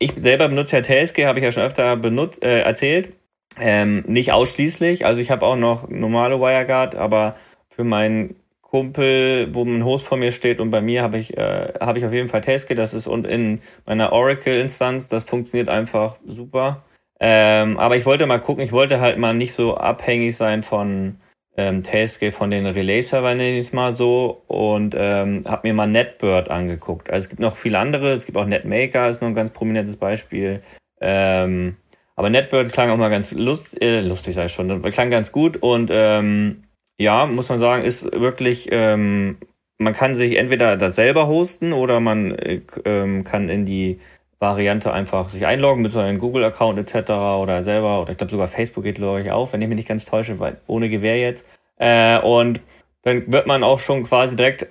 [0.00, 3.12] ich selber benutze ja Tailscale, habe ich ja schon öfter benutzt, äh, erzählt.
[3.58, 7.36] Ähm, nicht ausschließlich, also ich habe auch noch normale WireGuard, aber
[7.68, 11.72] für meinen Kumpel, wo ein Host vor mir steht und bei mir habe ich, äh,
[11.80, 16.16] hab ich auf jeden Fall Tailscale, das ist und in meiner Oracle-Instanz, das funktioniert einfach
[16.24, 16.84] super.
[17.18, 21.20] Ähm, aber ich wollte mal gucken, ich wollte halt mal nicht so abhängig sein von
[21.60, 25.86] ähm, Tailscale, von den Relay-Servern, nenne ich es mal so, und ähm, habe mir mal
[25.86, 27.10] NetBird angeguckt.
[27.10, 29.96] Also es gibt noch viele andere, es gibt auch NetMaker, ist noch ein ganz prominentes
[29.96, 30.62] Beispiel.
[31.00, 31.76] Ähm,
[32.16, 35.58] aber NetBird klang auch mal ganz lust, äh, lustig, sag ich schon, klang ganz gut
[35.58, 36.64] und ähm,
[36.98, 39.38] ja, muss man sagen, ist wirklich, ähm,
[39.78, 44.00] man kann sich entweder das selber hosten oder man äh, ähm, kann in die
[44.40, 47.10] Variante einfach sich einloggen mit so einem Google-Account etc.
[47.10, 49.88] oder selber, oder ich glaube sogar Facebook geht, glaube ich, auf, wenn ich mich nicht
[49.88, 51.44] ganz täusche, weil ohne Gewehr jetzt.
[51.76, 52.60] Äh, und
[53.02, 54.66] dann wird man auch schon quasi direkt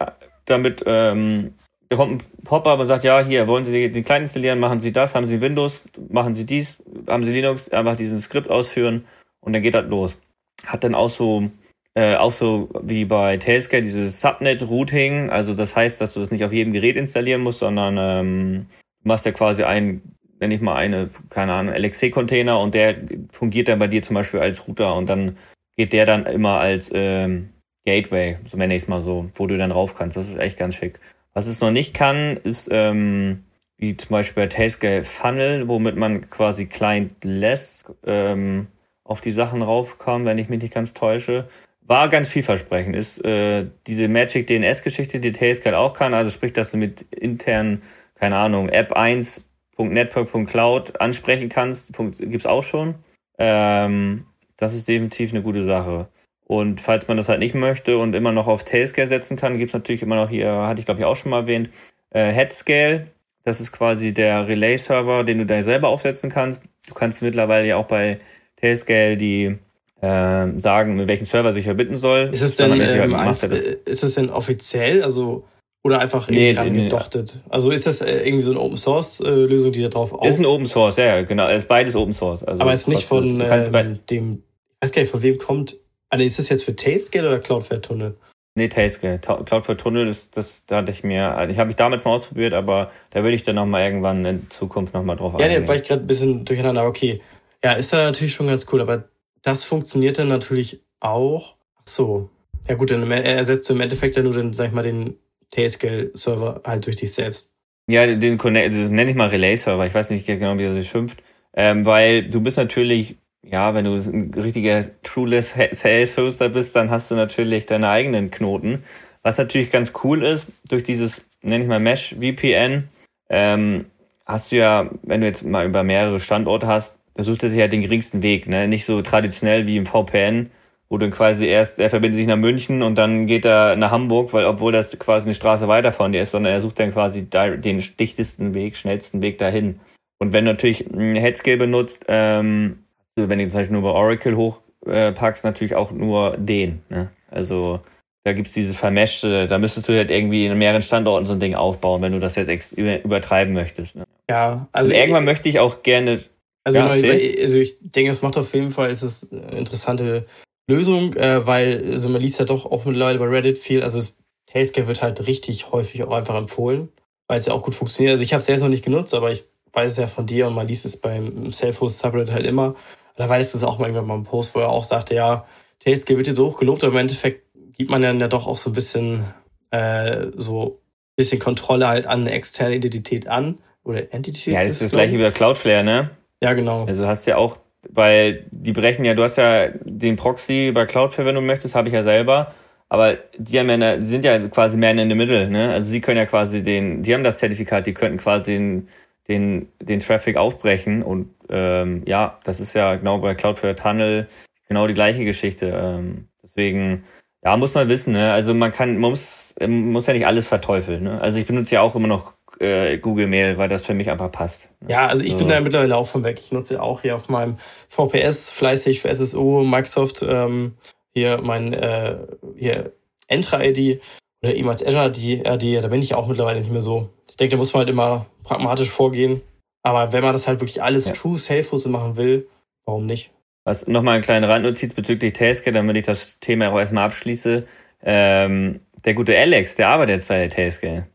[0.46, 1.54] damit, ähm,
[1.90, 4.92] da kommt ein Pop-up und sagt, ja, hier, wollen Sie den Kleinen installieren, machen Sie
[4.92, 9.06] das, haben Sie Windows, machen Sie dies, haben Sie Linux, einfach diesen Skript ausführen
[9.40, 10.18] und dann geht das los.
[10.66, 11.50] Hat dann auch so,
[11.94, 16.44] äh, auch so wie bei Tailscale dieses Subnet-Routing, also das heißt, dass du das nicht
[16.44, 18.66] auf jedem Gerät installieren musst, sondern ähm,
[19.10, 20.02] machst ja quasi ein,
[20.40, 22.96] nenne ich mal eine, keine Ahnung, LXC-Container und der
[23.32, 25.38] fungiert dann bei dir zum Beispiel als Router und dann
[25.76, 27.50] geht der dann immer als ähm,
[27.86, 30.16] Gateway, so nenne ich es mal so, wo du dann rauf kannst.
[30.16, 31.00] Das ist echt ganz schick.
[31.34, 33.44] Was es noch nicht kann, ist ähm,
[33.78, 38.68] wie zum Beispiel bei Tailscale Funnel, womit man quasi client-less ähm,
[39.04, 41.48] auf die Sachen raufkommt, wenn ich mich nicht ganz täusche.
[41.82, 42.96] War ganz vielversprechend.
[42.96, 47.82] Ist äh, diese Magic DNS-Geschichte, die Tailscale auch kann, also sprich, dass du mit internen
[48.20, 52.96] keine Ahnung, app1.network.cloud ansprechen kannst, gibt es auch schon.
[53.38, 54.26] Ähm,
[54.58, 56.10] das ist definitiv eine gute Sache.
[56.46, 59.70] Und falls man das halt nicht möchte und immer noch auf Tailscale setzen kann, gibt
[59.70, 61.70] es natürlich immer noch hier, hatte ich glaube ich auch schon mal erwähnt,
[62.10, 63.08] äh, Headscale.
[63.46, 66.62] Das ist quasi der Relay-Server, den du da selber aufsetzen kannst.
[66.88, 68.20] Du kannst mittlerweile ja auch bei
[68.58, 69.58] Tailscale die
[70.02, 72.30] äh, sagen, mit welchem Server sich verbinden soll.
[72.34, 75.04] Ist es denn, ähm, halt, ist es denn offiziell?
[75.04, 75.46] Also
[75.84, 77.38] oder einfach irgendwie nee, nee, gedochtet?
[77.50, 80.26] Also ist das äh, irgendwie so eine Open Source äh, Lösung, die da drauf auf?
[80.26, 81.48] Ist ein Open Source, ja, genau.
[81.48, 82.44] Es ist beides Open Source.
[82.44, 84.44] Also Aber ist nicht von ähm, dem,
[84.82, 85.78] ich weiß gar nicht, von wem kommt.
[86.10, 88.18] Also ist das jetzt für Tailscale oder Cloudflare Tunnel?
[88.56, 89.20] Nee, Tailscale.
[89.20, 92.54] Cloudflare Tunnel, das, das da hatte ich mir, also ich habe ich damals mal ausprobiert,
[92.54, 95.54] aber da würde ich dann nochmal irgendwann in Zukunft nochmal drauf ja, eingehen.
[95.54, 96.86] Ja, da war ich gerade ein bisschen durcheinander.
[96.86, 97.22] Okay.
[97.64, 99.06] Ja, ist ja natürlich schon ganz cool, aber
[99.44, 101.56] das funktioniert dann natürlich auch.
[101.78, 102.30] Ach so.
[102.68, 105.18] Ja gut, dann ersetzt du im Endeffekt ja nur den, sag ich mal, den
[105.52, 107.52] Tailscale-Server halt durch dich selbst.
[107.88, 109.86] Ja, den Connect, das nenne ich mal Relay-Server.
[109.86, 111.24] Ich weiß nicht genau, wie er sich schimpft.
[111.56, 117.10] Ähm, weil du bist natürlich, ja, wenn du ein richtiger Trueless Sales-Hoster bist, dann hast
[117.10, 118.84] du natürlich deine eigenen Knoten.
[119.24, 122.88] Was natürlich ganz cool ist, durch dieses, nenne ich mal Mesh VPN,
[123.30, 123.86] ähm,
[124.26, 127.60] hast du ja, wenn du jetzt mal über mehrere Standorte hast, da sucht er sich
[127.60, 128.68] ja den geringsten Weg, ne?
[128.68, 130.52] Nicht so traditionell wie im VPN,
[130.90, 134.34] wo dann quasi erst, er verbindet sich nach München und dann geht er nach Hamburg,
[134.34, 137.30] weil obwohl das quasi eine Straße weiter von dir ist, sondern er sucht dann quasi
[137.30, 139.80] den dichtesten Weg, schnellsten Weg dahin.
[140.18, 142.80] Und wenn du natürlich Headscale benutzt, ähm,
[143.16, 146.82] wenn du zum Beispiel nur bei Oracle hochpackst, äh, natürlich auch nur den.
[146.90, 147.12] Ne?
[147.30, 147.82] Also
[148.24, 151.54] da gibt's dieses Vermeshte, da müsstest du halt irgendwie in mehreren Standorten so ein Ding
[151.54, 153.96] aufbauen, wenn du das jetzt übertreiben möchtest.
[153.96, 154.06] Ne?
[154.30, 156.24] Ja, also, also irgendwann möchte ich auch gerne.
[156.64, 160.26] Also, ja, genau, also ich denke, es macht auf jeden Fall, es ist interessante
[160.70, 164.02] Lösung, äh, weil also man liest ja doch auch mittlerweile bei Reddit viel, also
[164.46, 166.90] Tailscale wird halt richtig häufig auch einfach empfohlen,
[167.28, 168.14] weil es ja auch gut funktioniert.
[168.14, 170.48] Also ich habe es selbst noch nicht genutzt, aber ich weiß es ja von dir
[170.48, 172.76] und man liest es beim Self-Host-Subreddit halt immer.
[173.16, 175.46] Da war letztens auch mal irgendwann mal ein Post, wo er auch sagte, ja,
[175.80, 177.46] Tailscale wird hier so hoch gelobt, aber im Endeffekt
[177.78, 179.26] gibt man dann ja doch auch so ein bisschen
[179.72, 183.60] äh, so ein bisschen Kontrolle halt an eine externe Identität an.
[183.84, 184.54] Oder Entität.
[184.54, 186.12] Ja, das ist das gleiche wie bei Cloudflare, ne?
[186.44, 186.86] Ja, genau.
[186.86, 187.58] Also hast ja auch
[187.90, 191.88] weil die brechen ja, du hast ja den Proxy bei Cloudflare, wenn du möchtest, habe
[191.88, 192.54] ich ja selber.
[192.90, 195.72] Aber die haben ja, die sind ja quasi mehr in the middle, ne?
[195.74, 198.88] Also sie können ja quasi den, die haben das Zertifikat, die könnten quasi den,
[199.28, 201.04] den, den Traffic aufbrechen.
[201.04, 204.28] Und ähm, ja, das ist ja genau bei Cloudflare Tunnel
[204.68, 205.68] genau die gleiche Geschichte.
[205.68, 207.04] Ähm, deswegen,
[207.44, 208.32] ja, muss man wissen, ne?
[208.34, 211.04] Also man kann, man muss, muss ja nicht alles verteufeln.
[211.04, 211.22] Ne?
[211.22, 214.32] Also ich benutze ja auch immer noch äh, Google Mail, weil das für mich einfach
[214.32, 214.70] passt.
[214.88, 215.38] Ja, also ich so.
[215.38, 216.40] bin da mittlerweile auch von weg.
[216.40, 217.58] Ich nutze ja auch hier auf meinem
[217.90, 220.76] VPS fleißig für SSO, Microsoft, ähm,
[221.14, 222.18] hier mein äh,
[222.58, 222.92] hier
[223.28, 224.02] Entra-ID
[224.44, 227.10] oder ehemals Azure, die RD, da bin ich auch mittlerweile nicht mehr so.
[227.30, 229.42] Ich denke, da muss man halt immer pragmatisch vorgehen.
[229.84, 231.14] Aber wenn man das halt wirklich alles ja.
[231.14, 232.48] true, safe machen will,
[232.86, 233.32] warum nicht?
[233.64, 237.66] Was nochmal eine kleine Randnotiz bezüglich Tasker, damit ich das Thema auch erstmal abschließe.
[238.04, 241.08] Ähm, der gute Alex, der arbeitet jetzt bei Tasker.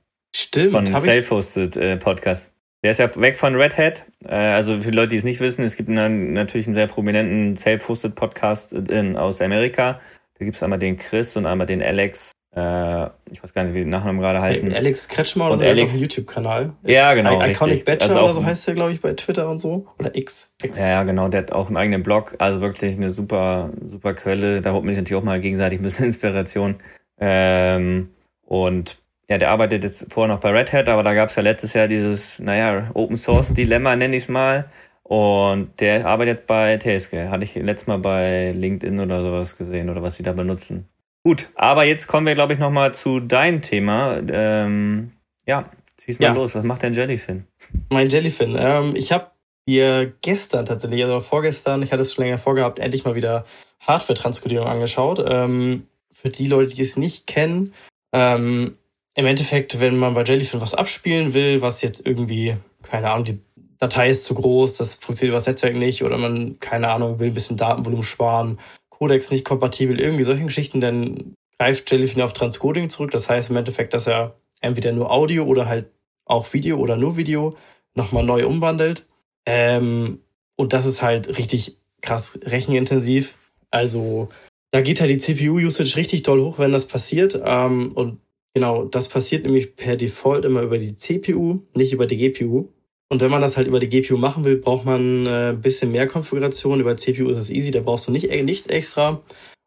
[0.55, 0.73] Stimmt.
[0.73, 2.53] Von Self-Hosted äh, Podcast.
[2.85, 4.05] Der ist ja weg von Red Hat.
[4.25, 7.57] Äh, also für Leute, die es nicht wissen, es gibt einen, natürlich einen sehr prominenten
[7.57, 10.01] Self-Hosted Podcast in, aus Amerika.
[10.39, 12.31] Da gibt es einmal den Chris und einmal den Alex.
[12.55, 14.71] Äh, ich weiß gar nicht, wie die Nachnamen gerade heißen.
[14.71, 16.75] Hey, Alex Kretschmer oder so, Alex, YouTube-Kanal.
[16.85, 17.43] Ja, genau.
[17.43, 19.89] I Iconic Bachelor also oder so heißt der, glaube ich, bei Twitter und so.
[19.99, 20.53] Oder X.
[20.63, 20.79] X.
[20.79, 21.27] Ja, genau.
[21.29, 22.37] Der hat auch einen eigenen Blog.
[22.39, 24.61] Also wirklich eine super, super Quelle.
[24.61, 26.77] Da holt man sich natürlich auch mal gegenseitig ein bisschen Inspiration.
[27.19, 28.11] Ähm,
[28.47, 31.43] und ja, der arbeitet jetzt vorher noch bei Red Hat, aber da gab es ja
[31.43, 34.71] letztes Jahr dieses, naja, Open Source Dilemma, nenne ich es mal.
[35.03, 37.29] Und der arbeitet jetzt bei TSG.
[37.29, 40.89] Hatte ich letztes Mal bei LinkedIn oder sowas gesehen oder was sie da benutzen.
[41.23, 44.21] Gut, aber jetzt kommen wir, glaube ich, nochmal zu deinem Thema.
[44.29, 45.13] Ähm,
[45.47, 45.71] ja,
[46.03, 46.35] schieß mal ja.
[46.35, 46.55] los.
[46.55, 47.47] Was macht dein Jellyfin?
[47.91, 48.57] Mein Jellyfin.
[48.59, 49.31] Ähm, ich habe
[49.67, 53.45] mir gestern tatsächlich, also vorgestern, ich hatte es schon länger vorgehabt, endlich mal wieder
[53.81, 55.25] Hardware-Transkodierung angeschaut.
[55.27, 57.75] Ähm, für die Leute, die es nicht kennen,
[58.13, 58.77] ähm,
[59.17, 63.41] im Endeffekt, wenn man bei Jellyfin was abspielen will, was jetzt irgendwie, keine Ahnung, die
[63.79, 67.29] Datei ist zu groß, das funktioniert über das Netzwerk nicht oder man, keine Ahnung, will
[67.29, 68.59] ein bisschen Datenvolumen sparen
[68.91, 73.11] Codex nicht kompatibel, irgendwie solche Geschichten, dann greift Jellyfin auf Transcoding zurück.
[73.11, 75.91] Das heißt im Endeffekt, dass er entweder nur Audio oder halt
[76.25, 77.57] auch Video oder nur Video
[77.95, 79.07] nochmal neu umwandelt.
[79.47, 80.21] Ähm,
[80.57, 83.37] und das ist halt richtig krass rechenintensiv.
[83.71, 84.29] Also
[84.71, 87.41] da geht halt die CPU-Usage richtig doll hoch, wenn das passiert.
[87.45, 88.21] Ähm, und
[88.55, 92.69] genau, das passiert nämlich per Default immer über die CPU, nicht über die GPU.
[93.11, 95.93] Und wenn man das halt über die GPU machen will, braucht man äh, ein bisschen
[95.93, 96.81] mehr Konfiguration.
[96.81, 99.21] Über CPU ist es easy, da brauchst du nicht, äh, nichts extra.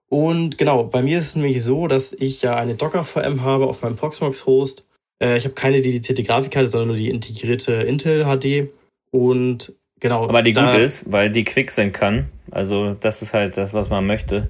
[0.10, 3.84] Und genau, bei mir ist es nämlich so, dass ich ja eine Docker-VM habe auf
[3.84, 4.86] meinem Proxmox-Host.
[5.21, 8.69] Äh, ich habe keine dedizierte Grafikkarte, sondern nur die integrierte Intel HD.
[9.12, 10.28] Und genau.
[10.28, 12.30] Aber die gut ist, weil die quicksync kann.
[12.52, 14.50] Also das ist halt das, was man möchte.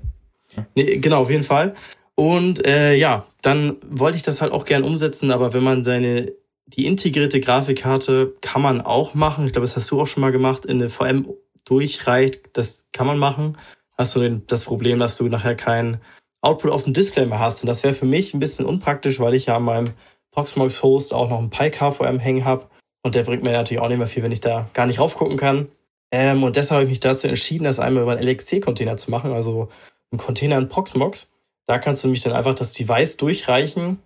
[0.75, 1.75] Nee, genau, auf jeden Fall.
[2.19, 6.25] Und äh, ja, dann wollte ich das halt auch gern umsetzen, aber wenn man seine
[6.65, 9.45] die integrierte Grafikkarte kann man auch machen.
[9.45, 10.65] Ich glaube, das hast du auch schon mal gemacht.
[10.65, 11.27] In eine VM
[11.63, 13.55] durchreicht, das kann man machen.
[13.97, 16.01] Hast du das Problem, dass du nachher kein
[16.41, 17.63] Output auf dem Display mehr hast.
[17.63, 19.93] Und das wäre für mich ein bisschen unpraktisch, weil ich ja an meinem
[20.31, 22.67] Proxmox Host auch noch einen PyK-VM hängen habe.
[23.01, 25.37] Und der bringt mir natürlich auch nicht mehr viel, wenn ich da gar nicht raufgucken
[25.37, 25.69] kann.
[26.11, 29.31] Ähm, und deshalb habe ich mich dazu entschieden, das einmal über einen LXC-Container zu machen,
[29.31, 29.69] also
[30.11, 31.29] einen Container in Proxmox.
[31.67, 33.99] Da kannst du mich dann einfach das Device durchreichen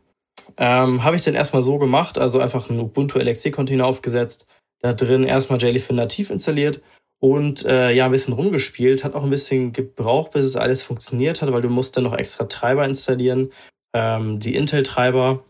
[0.58, 4.46] ähm, Habe ich dann erstmal so gemacht, also einfach einen Ubuntu LXC-Container aufgesetzt,
[4.80, 6.82] da drin erstmal Jellyfin nativ installiert
[7.20, 9.04] und äh, ja, ein bisschen rumgespielt.
[9.04, 12.18] Hat auch ein bisschen gebraucht, bis es alles funktioniert hat, weil du musst dann noch
[12.18, 13.52] extra Treiber installieren,
[13.94, 15.44] ähm, die Intel-Treiber.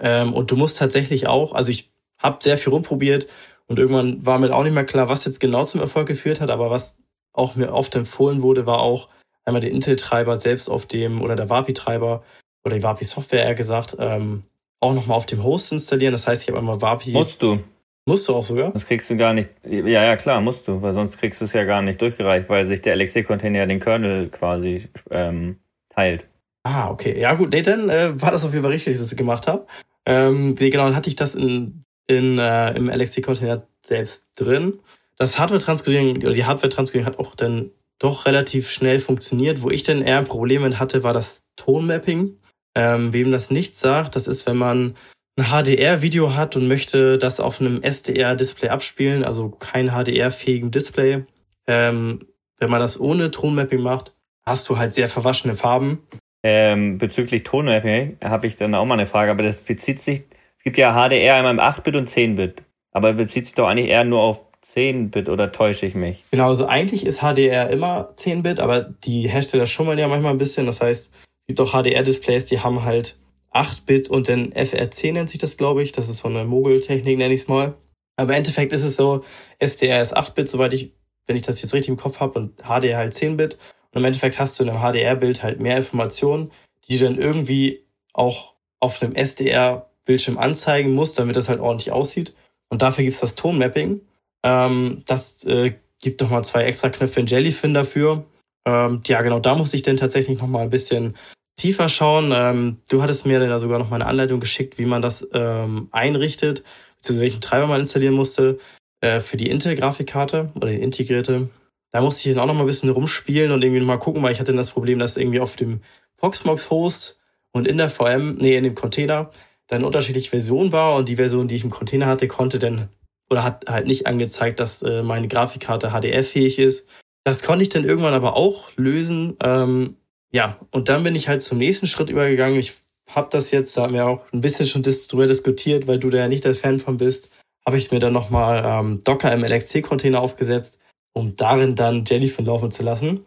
[0.00, 3.26] Ähm, und du musst tatsächlich auch, also ich habe sehr viel rumprobiert
[3.66, 6.50] und irgendwann war mir auch nicht mehr klar, was jetzt genau zum Erfolg geführt hat,
[6.50, 6.98] aber was
[7.32, 9.08] auch mir oft empfohlen wurde, war auch
[9.48, 12.22] einmal der Intel-Treiber selbst auf dem oder der WAPI-Treiber
[12.64, 14.44] oder die Wapi Software eher gesagt, ähm,
[14.80, 16.12] auch nochmal auf dem Host installieren.
[16.12, 17.10] Das heißt, ich habe einmal Wapi.
[17.10, 17.58] Musst du.
[18.06, 18.72] Musst du auch sogar?
[18.72, 19.50] Das kriegst du gar nicht.
[19.68, 22.64] Ja, ja, klar, musst du, weil sonst kriegst du es ja gar nicht durchgereicht, weil
[22.64, 25.58] sich der LXC-Container den Kernel quasi ähm,
[25.90, 26.26] teilt.
[26.62, 27.20] Ah, okay.
[27.20, 29.46] Ja, gut, nee, dann äh, war das auf jeden Fall richtig, dass ich das gemacht
[29.46, 29.66] habe.
[30.06, 34.78] Ähm, genau, dann hatte ich das in, in, äh, im LXC-Container selbst drin.
[35.18, 39.62] Das Hardware-Transcoding, oder die Hardware-Transcoding hat auch dann doch relativ schnell funktioniert.
[39.62, 42.36] Wo ich dann eher ein Problem mit hatte, war das Tonmapping.
[42.74, 44.94] Ähm, wem das nichts sagt, das ist, wenn man
[45.36, 51.24] ein HDR-Video hat und möchte das auf einem SDR-Display abspielen, also kein HDR-fähigen Display.
[51.66, 52.20] Ähm,
[52.58, 54.12] wenn man das ohne Tonmapping macht,
[54.44, 56.00] hast du halt sehr verwaschene Farben.
[56.42, 60.22] Ähm, bezüglich Tonmapping habe ich dann auch mal eine Frage, aber das bezieht sich,
[60.56, 64.04] es gibt ja HDR einmal im 8-Bit und 10-Bit, aber bezieht sich doch eigentlich eher
[64.04, 66.24] nur auf 10-Bit oder täusche ich mich?
[66.30, 70.66] Genau, also eigentlich ist HDR immer 10-Bit, aber die Hersteller schummeln ja manchmal ein bisschen.
[70.66, 71.10] Das heißt,
[71.46, 73.16] gibt auch HDR-Displays, die haben halt
[73.52, 75.92] 8-Bit und dann FR10 nennt sich das, glaube ich.
[75.92, 77.74] Das ist so eine Mogeltechnik, nenne ich es mal.
[78.16, 79.24] Aber im Endeffekt ist es so,
[79.58, 80.92] SDR ist 8-Bit, soweit ich,
[81.26, 83.54] wenn ich das jetzt richtig im Kopf habe, und HDR halt 10-Bit.
[83.92, 86.50] Und im Endeffekt hast du in einem HDR-Bild halt mehr Informationen,
[86.86, 92.34] die du dann irgendwie auch auf einem SDR-Bildschirm anzeigen musst, damit das halt ordentlich aussieht.
[92.68, 94.00] Und dafür gibt's das Tonmapping.
[94.44, 98.24] Ähm, das äh, gibt nochmal zwei extra Knöpfe in Jellyfin dafür.
[98.66, 101.16] Ähm, ja, genau, da musste ich dann tatsächlich nochmal ein bisschen
[101.56, 102.32] tiefer schauen.
[102.34, 105.88] Ähm, du hattest mir dann sogar noch mal eine Anleitung geschickt, wie man das ähm,
[105.90, 106.62] einrichtet,
[106.96, 108.58] beziehungsweise welchen Treiber man installieren musste
[109.00, 111.50] äh, für die Intel-Grafikkarte oder die integrierte.
[111.90, 114.32] Da musste ich dann auch noch mal ein bisschen rumspielen und irgendwie mal gucken, weil
[114.32, 115.80] ich hatte dann das Problem, dass irgendwie auf dem
[116.18, 117.18] Proxmox-Host
[117.52, 119.30] und in der VM, nee, in dem Container,
[119.68, 122.88] dann unterschiedliche Versionen war und die Version, die ich im Container hatte, konnte dann
[123.30, 126.88] oder hat halt nicht angezeigt, dass äh, meine Grafikkarte HDR-fähig ist.
[127.24, 129.36] Das konnte ich dann irgendwann aber auch lösen.
[129.42, 129.96] Ähm,
[130.32, 132.58] ja, und dann bin ich halt zum nächsten Schritt übergegangen.
[132.58, 132.74] Ich
[133.10, 136.18] habe das jetzt, da haben wir auch ein bisschen schon drüber diskutiert, weil du da
[136.18, 137.30] ja nicht der Fan von bist,
[137.66, 140.78] habe ich mir dann nochmal ähm, Docker im LXC-Container aufgesetzt,
[141.12, 143.24] um darin dann Jellyfin laufen zu lassen.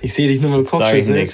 [0.00, 1.28] Ich sehe dich nur mit dem Kopfschütteln.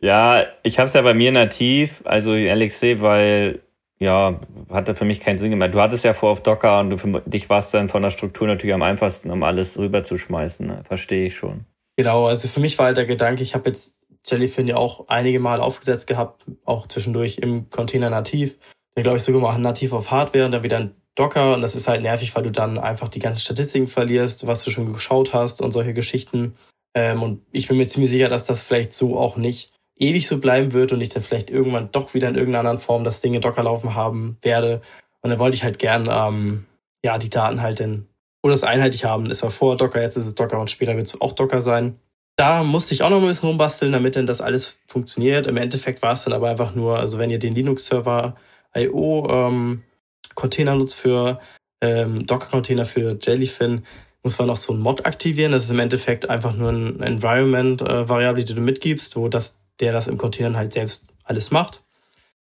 [0.00, 3.60] ja, ich habe es ja bei mir nativ, also LXC, weil
[3.98, 5.74] ja, hatte für mich keinen Sinn gemacht.
[5.74, 8.10] Du hattest ja vor auf Docker und du, für dich war es dann von der
[8.10, 10.66] Struktur natürlich am einfachsten, um alles rüberzuschmeißen.
[10.66, 10.82] Ne?
[10.84, 11.64] Verstehe ich schon.
[11.96, 15.40] Genau, also für mich war halt der Gedanke, ich habe jetzt Jellyfin ja auch einige
[15.40, 18.56] Mal aufgesetzt gehabt, auch zwischendurch im Container nativ.
[18.94, 21.74] Dann glaube ich sogar mal nativ auf Hardware und dann wieder ein Docker und das
[21.74, 25.34] ist halt nervig, weil du dann einfach die ganzen Statistiken verlierst, was du schon geschaut
[25.34, 26.54] hast und solche Geschichten.
[26.94, 30.38] Ähm, und ich bin mir ziemlich sicher, dass das vielleicht so auch nicht ewig so
[30.38, 33.34] bleiben wird und ich dann vielleicht irgendwann doch wieder in irgendeiner anderen Form das Ding
[33.34, 34.80] in Docker laufen haben werde.
[35.20, 36.66] Und dann wollte ich halt gern, ähm,
[37.04, 38.06] ja, die Daten halt in,
[38.42, 39.26] oder das einheitlich haben.
[39.26, 41.98] Es war vor Docker, jetzt ist es Docker und später wird es auch Docker sein.
[42.36, 45.48] Da musste ich auch noch ein bisschen rumbasteln, damit dann das alles funktioniert.
[45.48, 48.36] Im Endeffekt war es dann aber einfach nur, also wenn ihr den Linux-Server
[48.76, 49.82] IO ähm,
[50.36, 51.40] Container nutzt für
[51.80, 53.84] ähm, Docker-Container für Jellyfin,
[54.22, 55.50] muss man noch so ein Mod aktivieren.
[55.50, 59.92] Das ist im Endeffekt einfach nur ein Environment-Variable, äh, die du mitgibst, wo das der
[59.92, 61.82] das im Container halt selbst alles macht.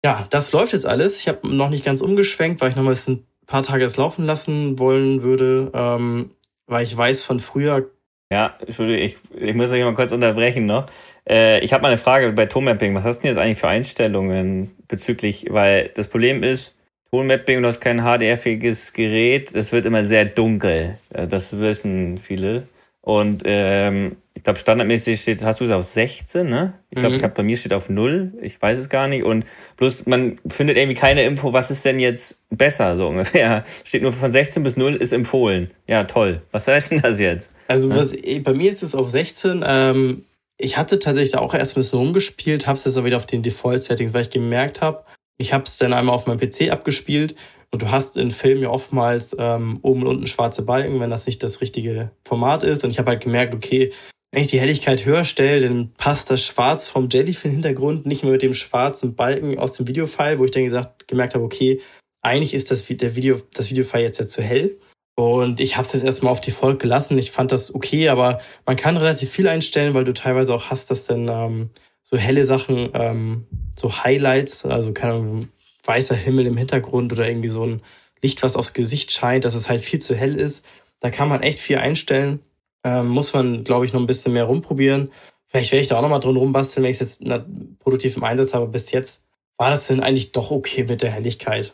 [0.03, 1.19] Ja, das läuft jetzt alles.
[1.21, 4.25] Ich habe noch nicht ganz umgeschwenkt, weil ich noch mal ein paar Tage das laufen
[4.25, 6.31] lassen wollen würde, ähm,
[6.67, 7.89] weil ich weiß von früher.
[8.31, 10.87] Ja, Entschuldigung, ich, ich muss euch mal kurz unterbrechen noch.
[11.27, 12.93] Äh, ich habe mal eine Frage bei Tonmapping.
[12.95, 16.75] Was hast du denn jetzt eigentlich für Einstellungen bezüglich, weil das Problem ist,
[17.11, 20.97] Tonmapping, du hast kein HDR-fähiges Gerät, das wird immer sehr dunkel.
[21.13, 22.67] Äh, das wissen viele.
[23.05, 26.73] Und ähm, ich glaube, standardmäßig steht, hast du es auf 16, ne?
[26.89, 27.15] Ich glaube, mhm.
[27.17, 28.33] ich habe bei mir steht auf 0.
[28.41, 29.23] Ich weiß es gar nicht.
[29.23, 29.45] Und
[29.77, 33.63] bloß, man findet irgendwie keine Info, was ist denn jetzt besser, so ungefähr.
[33.85, 35.69] Steht nur von 16 bis 0 ist empfohlen.
[35.85, 36.41] Ja, toll.
[36.51, 37.51] Was heißt denn das jetzt?
[37.67, 39.63] Also, was, bei mir ist es auf 16.
[39.67, 40.25] Ähm,
[40.57, 43.43] ich hatte tatsächlich auch erst ein bisschen rumgespielt, habe es jetzt aber wieder auf den
[43.43, 45.03] Default-Settings, weil ich gemerkt habe,
[45.37, 47.35] ich habe es dann einmal auf meinem PC abgespielt
[47.71, 51.25] und du hast in Filmen ja oftmals ähm, oben und unten schwarze Balken, wenn das
[51.25, 52.83] nicht das richtige Format ist.
[52.83, 53.91] Und ich habe halt gemerkt, okay,
[54.31, 58.41] wenn ich die Helligkeit höher stelle, dann passt das Schwarz vom Jellyfin-Hintergrund nicht mehr mit
[58.41, 61.81] dem schwarzen Balken aus dem Videofile, wo ich dann gesagt, gemerkt habe, okay,
[62.21, 64.77] eigentlich ist das, der Video, das Videofile jetzt ja zu hell.
[65.15, 67.17] Und ich habe es jetzt erstmal auf Default gelassen.
[67.17, 70.91] Ich fand das okay, aber man kann relativ viel einstellen, weil du teilweise auch hast,
[70.91, 71.69] dass dann ähm,
[72.03, 75.49] so helle Sachen, ähm, so Highlights, also keine Ahnung,
[75.85, 77.81] weißer Himmel im Hintergrund oder irgendwie so ein
[78.21, 80.65] Licht, was aufs Gesicht scheint, dass es halt viel zu hell ist.
[80.99, 82.39] Da kann man echt viel einstellen.
[82.83, 85.11] Ähm, muss man, glaube ich, noch ein bisschen mehr rumprobieren.
[85.47, 88.23] Vielleicht werde ich da auch noch mal drin rumbasteln, wenn ich es jetzt produktiv im
[88.23, 88.67] Einsatz habe.
[88.67, 89.23] Bis jetzt
[89.57, 91.73] war das denn eigentlich doch okay mit der Helligkeit.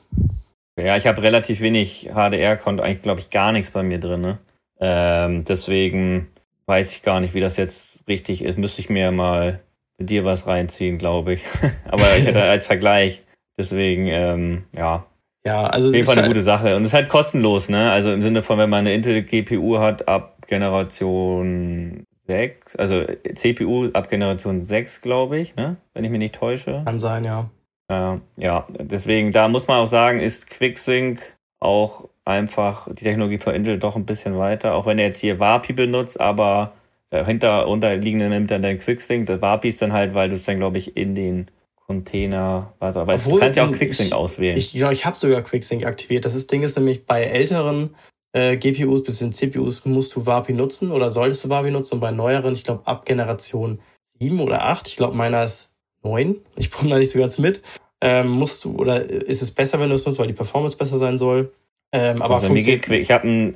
[0.78, 4.22] Ja, ich habe relativ wenig HDR, konnte eigentlich, glaube ich, gar nichts bei mir drin.
[4.22, 4.38] Ne?
[4.80, 6.28] Ähm, deswegen
[6.66, 8.58] weiß ich gar nicht, wie das jetzt richtig ist.
[8.58, 9.62] Müsste ich mir mal
[9.98, 11.46] mit dir was reinziehen, glaube ich.
[11.86, 13.24] Aber ich hätte als Vergleich.
[13.58, 15.06] Deswegen, ähm, ja.
[15.46, 16.76] Ja, also auf jeden Fall eine halt gute Sache.
[16.76, 17.92] Und es ist halt kostenlos, ne?
[17.92, 24.10] Also im Sinne von, wenn man eine Intel-GPU hat ab Generation 6, also CPU ab
[24.10, 25.78] Generation 6, glaube ich, ne?
[25.94, 26.84] Wenn ich mich nicht täusche.
[26.86, 27.50] Kann sein, ja.
[27.90, 33.56] Äh, ja, deswegen, da muss man auch sagen, ist QuickSync auch einfach die Technologie von
[33.56, 36.74] Intel doch ein bisschen weiter, auch wenn er jetzt hier WAPI benutzt, aber
[37.10, 39.28] dahinter unterliegende nimmt dann dein QuickSync.
[39.28, 41.48] Das WAPI ist dann halt, weil du es dann, glaube ich, in den
[41.92, 44.58] Container, warte, aber Obwohl, du kannst ja auch QuickSync ich, auswählen.
[44.58, 46.24] Ich, genau, ich habe sogar QuickSync aktiviert.
[46.24, 47.96] Das ist, Ding ist nämlich bei älteren
[48.32, 49.30] äh, GPUs bzw.
[49.32, 52.88] CPUs musst du WAPI nutzen oder solltest du WAPI nutzen und bei neueren, ich glaube
[52.88, 53.82] ab Generation
[54.20, 55.72] 7 oder 8, ich glaube meiner ist
[56.04, 57.62] 9, ich komme da nicht so ganz mit,
[58.00, 60.98] ähm, musst du oder ist es besser, wenn du es nutzt, weil die Performance besser
[60.98, 61.52] sein soll.
[61.94, 63.54] Ähm, aber also geht, ich habe einen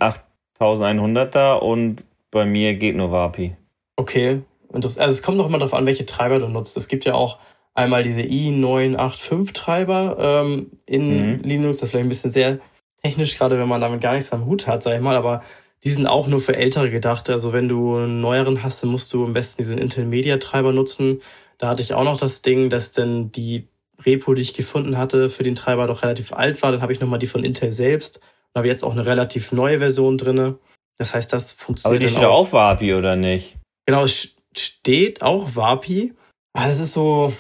[0.60, 3.56] 8100er und bei mir geht nur WAPI.
[3.96, 4.42] Okay,
[4.74, 6.76] also es kommt noch immer darauf an, welche Treiber du nutzt.
[6.76, 7.40] Es gibt ja auch
[7.76, 11.42] einmal diese i985-Treiber ähm, in mhm.
[11.44, 11.78] Linux.
[11.78, 12.60] Das ist vielleicht ein bisschen sehr
[13.04, 15.16] technisch, gerade wenn man damit gar nichts am Hut hat, sag ich mal.
[15.16, 15.44] Aber
[15.84, 17.30] die sind auch nur für Ältere gedacht.
[17.30, 20.74] Also wenn du einen neueren hast, dann musst du am besten diesen Intel Media Treiber
[20.74, 21.22] nutzen.
[21.58, 23.68] Da hatte ich auch noch das Ding, dass dann die
[24.04, 26.72] Repo, die ich gefunden hatte, für den Treiber doch relativ alt war.
[26.72, 29.80] Dann habe ich nochmal die von Intel selbst und habe jetzt auch eine relativ neue
[29.80, 30.56] Version drin.
[30.98, 32.02] Das heißt, das funktioniert.
[32.02, 33.58] Aber die steht auch WAPI, oder nicht?
[33.86, 36.14] Genau, es steht auch WAPI.
[36.54, 37.34] Aber das ist so.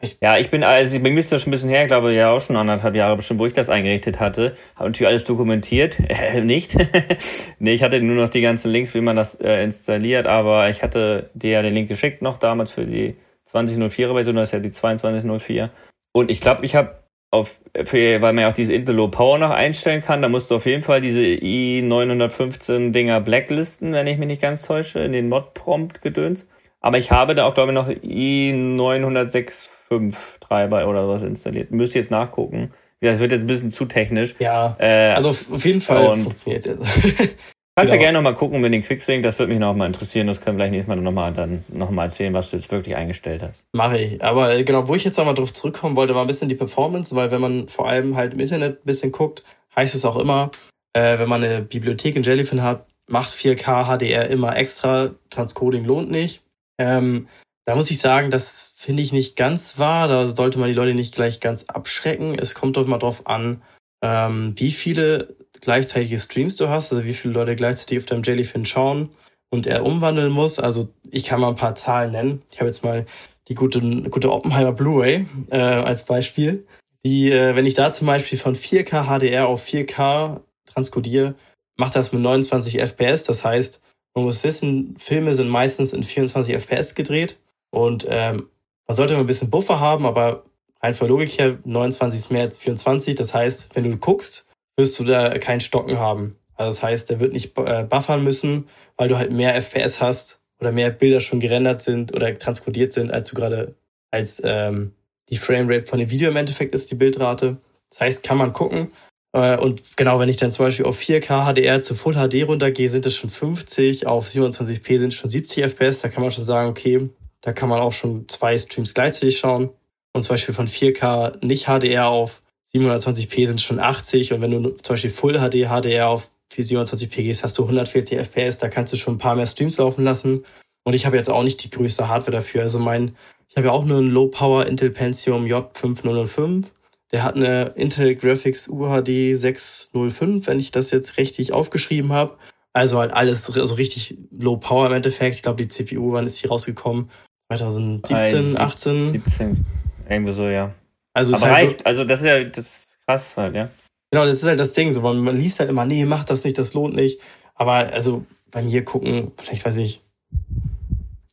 [0.00, 2.12] Ich ja, ich bin, also bei mir ist das schon ein bisschen her, ich glaube
[2.12, 4.56] ja auch schon anderthalb Jahre bestimmt, wo ich das eingerichtet hatte.
[4.76, 5.98] Habe natürlich alles dokumentiert.
[6.08, 6.76] Äh, nicht.
[7.58, 10.82] nee, ich hatte nur noch die ganzen Links, wie man das äh, installiert, aber ich
[10.82, 13.16] hatte dir ja den Link geschickt noch damals für die
[13.50, 15.70] 2004er Version, das ist ja die 2204.
[16.12, 19.38] Und ich glaube, ich habe auf, für, weil man ja auch diese Intel Low Power
[19.38, 24.18] noch einstellen kann, da musst du auf jeden Fall diese i915 Dinger blacklisten, wenn ich
[24.18, 26.46] mich nicht ganz täusche, in den Mod-Prompt-Gedöns.
[26.80, 31.70] Aber ich habe da auch, glaube ich, noch i965 Treiber oder was installiert.
[31.70, 32.72] Müsste jetzt nachgucken.
[33.00, 34.34] Das wird jetzt ein bisschen zu technisch.
[34.38, 36.78] Ja, äh, also auf jeden Fall funktioniert es.
[37.78, 38.02] Kannst genau.
[38.02, 40.26] ja gerne nochmal gucken, wenn den Quicksync, das würde mich nochmal interessieren.
[40.26, 43.40] Das können wir vielleicht nächstes Mal nochmal dann nochmal erzählen, was du jetzt wirklich eingestellt
[43.40, 43.62] hast.
[43.72, 44.20] Mache ich.
[44.20, 47.14] Aber äh, genau, wo ich jetzt nochmal drauf zurückkommen wollte, war ein bisschen die Performance,
[47.14, 49.44] weil wenn man vor allem halt im Internet ein bisschen guckt,
[49.76, 50.50] heißt es auch immer,
[50.92, 56.10] äh, wenn man eine Bibliothek in Jellyfin hat, macht 4K HDR immer extra, Transcoding lohnt
[56.10, 56.42] nicht.
[56.78, 57.28] Ähm,
[57.66, 60.08] da muss ich sagen, das finde ich nicht ganz wahr.
[60.08, 62.38] Da sollte man die Leute nicht gleich ganz abschrecken.
[62.38, 63.62] Es kommt doch mal drauf an,
[64.02, 68.64] ähm, wie viele gleichzeitige Streams du hast, also wie viele Leute gleichzeitig auf deinem Jellyfin
[68.64, 69.10] schauen
[69.50, 70.58] und er umwandeln muss.
[70.58, 72.42] Also ich kann mal ein paar Zahlen nennen.
[72.50, 73.06] Ich habe jetzt mal
[73.48, 76.66] die gute, gute Oppenheimer Blu-ray äh, als Beispiel.
[77.04, 81.34] Die, äh, wenn ich da zum Beispiel von 4K HDR auf 4K transkodiere,
[81.76, 83.24] macht das mit 29 FPS.
[83.24, 83.80] Das heißt,
[84.14, 87.38] man muss wissen, Filme sind meistens in 24 FPS gedreht
[87.70, 88.48] und ähm,
[88.86, 90.44] man sollte immer ein bisschen Buffer haben, aber
[90.80, 93.14] rein von Logik her, 29 ist mehr als 24.
[93.14, 94.46] Das heißt, wenn du guckst,
[94.76, 96.36] wirst du da keinen Stocken haben.
[96.54, 100.40] Also das heißt, der wird nicht äh, buffern müssen, weil du halt mehr FPS hast
[100.60, 103.76] oder mehr Bilder schon gerendert sind oder transkodiert sind, als du gerade
[104.10, 104.94] als ähm,
[105.28, 107.58] die Framerate von dem Video im Endeffekt ist, die Bildrate.
[107.90, 108.90] Das heißt, kann man gucken.
[109.32, 112.88] Äh, und genau, wenn ich dann zum Beispiel auf 4K HDR zu Full HD runtergehe,
[112.88, 116.00] sind es schon 50, auf 27p sind es schon 70 FPS.
[116.00, 117.10] Da kann man schon sagen, okay,
[117.40, 119.70] da kann man auch schon zwei Streams gleichzeitig schauen.
[120.12, 122.42] Und zum Beispiel von 4K nicht HDR auf
[122.74, 127.44] 720p sind schon 80 und wenn du zum Beispiel Full HD HDR auf 427p gehst,
[127.44, 130.44] hast du 140 FPS, da kannst du schon ein paar mehr Streams laufen lassen.
[130.84, 132.62] Und ich habe jetzt auch nicht die größte Hardware dafür.
[132.62, 133.16] Also mein,
[133.48, 136.66] ich habe ja auch nur einen Low Power Intel Pentium J5005.
[137.12, 142.36] Der hat eine Intel Graphics UHD 605, wenn ich das jetzt richtig aufgeschrieben habe.
[142.72, 145.36] Also halt alles also richtig Low Power im Endeffekt.
[145.36, 147.10] Ich glaube, die CPU, wann ist die rausgekommen?
[147.50, 149.12] 2017, 18?
[149.12, 149.66] 17,
[150.08, 150.74] irgendwie so, ja.
[151.14, 153.70] Also Aber halt reicht, also das ist ja das ist krass halt, ja.
[154.10, 154.92] Genau, das ist halt das Ding.
[154.92, 157.20] So, man, man liest halt immer, nee, mach das nicht, das lohnt nicht.
[157.54, 160.02] Aber also bei mir gucken, vielleicht weiß ich,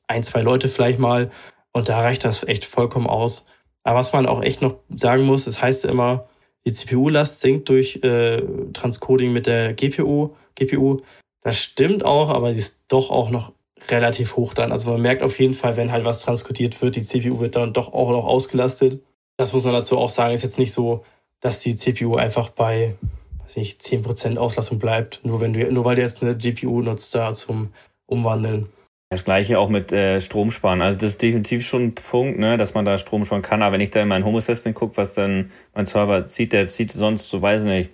[0.07, 1.31] ein, zwei Leute vielleicht mal
[1.71, 3.45] und da reicht das echt vollkommen aus.
[3.85, 6.27] Aber was man auch echt noch sagen muss, das heißt ja immer,
[6.65, 8.41] die CPU-Last sinkt durch äh,
[8.73, 10.31] Transcoding mit der GPU.
[10.55, 11.01] GPU.
[11.41, 13.53] Das stimmt auch, aber sie ist doch auch noch
[13.89, 14.73] relativ hoch dann.
[14.73, 17.71] Also man merkt auf jeden Fall, wenn halt was transkodiert wird, die CPU wird dann
[17.71, 19.01] doch auch noch ausgelastet
[19.37, 21.03] das muss man dazu auch sagen, ist jetzt nicht so,
[21.39, 22.95] dass die CPU einfach bei
[23.43, 27.13] weiß nicht, 10% Auslastung bleibt, nur, wenn du, nur weil du jetzt eine GPU nutzt
[27.13, 27.73] da zum
[28.07, 28.69] Umwandeln.
[29.09, 30.81] Das gleiche auch mit äh, Stromsparen.
[30.81, 33.61] Also das ist definitiv schon ein Punkt, ne, dass man da Strom sparen kann.
[33.61, 36.67] Aber wenn ich da in mein Home Assistant gucke, was dann mein Server zieht, der
[36.67, 37.91] zieht sonst so, weiß nicht,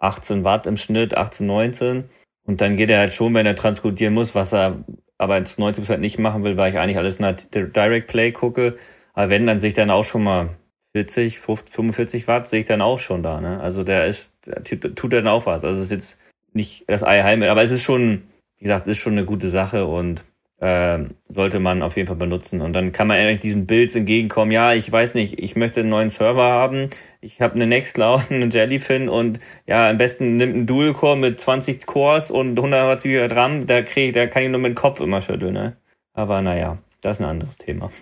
[0.00, 2.04] 18 Watt im Schnitt, 18, 19.
[2.46, 4.84] Und dann geht er halt schon, wenn er transkodieren muss, was er
[5.18, 8.76] aber zu 90% nicht machen will, weil ich eigentlich alles nach Direct Play gucke.
[9.14, 10.50] Aber wenn, dann sehe ich dann auch schon mal
[10.92, 13.40] 40, 50, 45 Watt sehe ich dann auch schon da.
[13.40, 13.60] Ne?
[13.60, 15.64] Also der ist, der tut dann auch was.
[15.64, 16.18] Also es ist jetzt
[16.52, 18.22] nicht das Ei heim, aber es ist schon,
[18.58, 20.24] wie gesagt, ist schon eine gute Sache und
[20.58, 20.98] äh,
[21.28, 22.60] sollte man auf jeden Fall benutzen.
[22.60, 24.52] Und dann kann man eigentlich diesen Builds entgegenkommen.
[24.52, 26.88] Ja, ich weiß nicht, ich möchte einen neuen Server haben.
[27.20, 31.84] Ich habe eine Nextcloud, einen Jellyfin und ja, am besten nimmt einen Dual-Core mit 20
[31.86, 33.66] Cores und 120 RAM.
[33.66, 35.54] Da, krieg, da kann ich nur mit dem Kopf immer schütteln.
[35.54, 35.76] Ne?
[36.14, 37.90] Aber naja, das ist ein anderes Thema.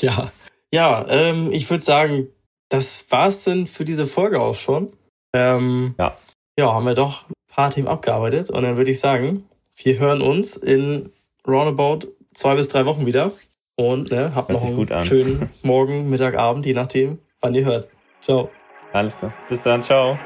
[0.00, 0.32] Ja,
[0.74, 2.26] ja, ähm, ich würde sagen,
[2.68, 4.92] das war's denn für diese Folge auch schon.
[5.32, 6.16] Ähm, ja.
[6.58, 8.50] Ja, haben wir doch ein paar Themen abgearbeitet.
[8.50, 9.44] Und dann würde ich sagen,
[9.76, 11.12] wir hören uns in
[11.46, 13.32] roundabout zwei bis drei Wochen wieder.
[13.76, 17.88] Und ne, habt noch einen schönen Morgen, Mittag, Abend, je nachdem, wann ihr hört.
[18.20, 18.50] Ciao.
[18.92, 19.32] Alles klar.
[19.48, 19.82] Bis dann.
[19.82, 20.18] Ciao.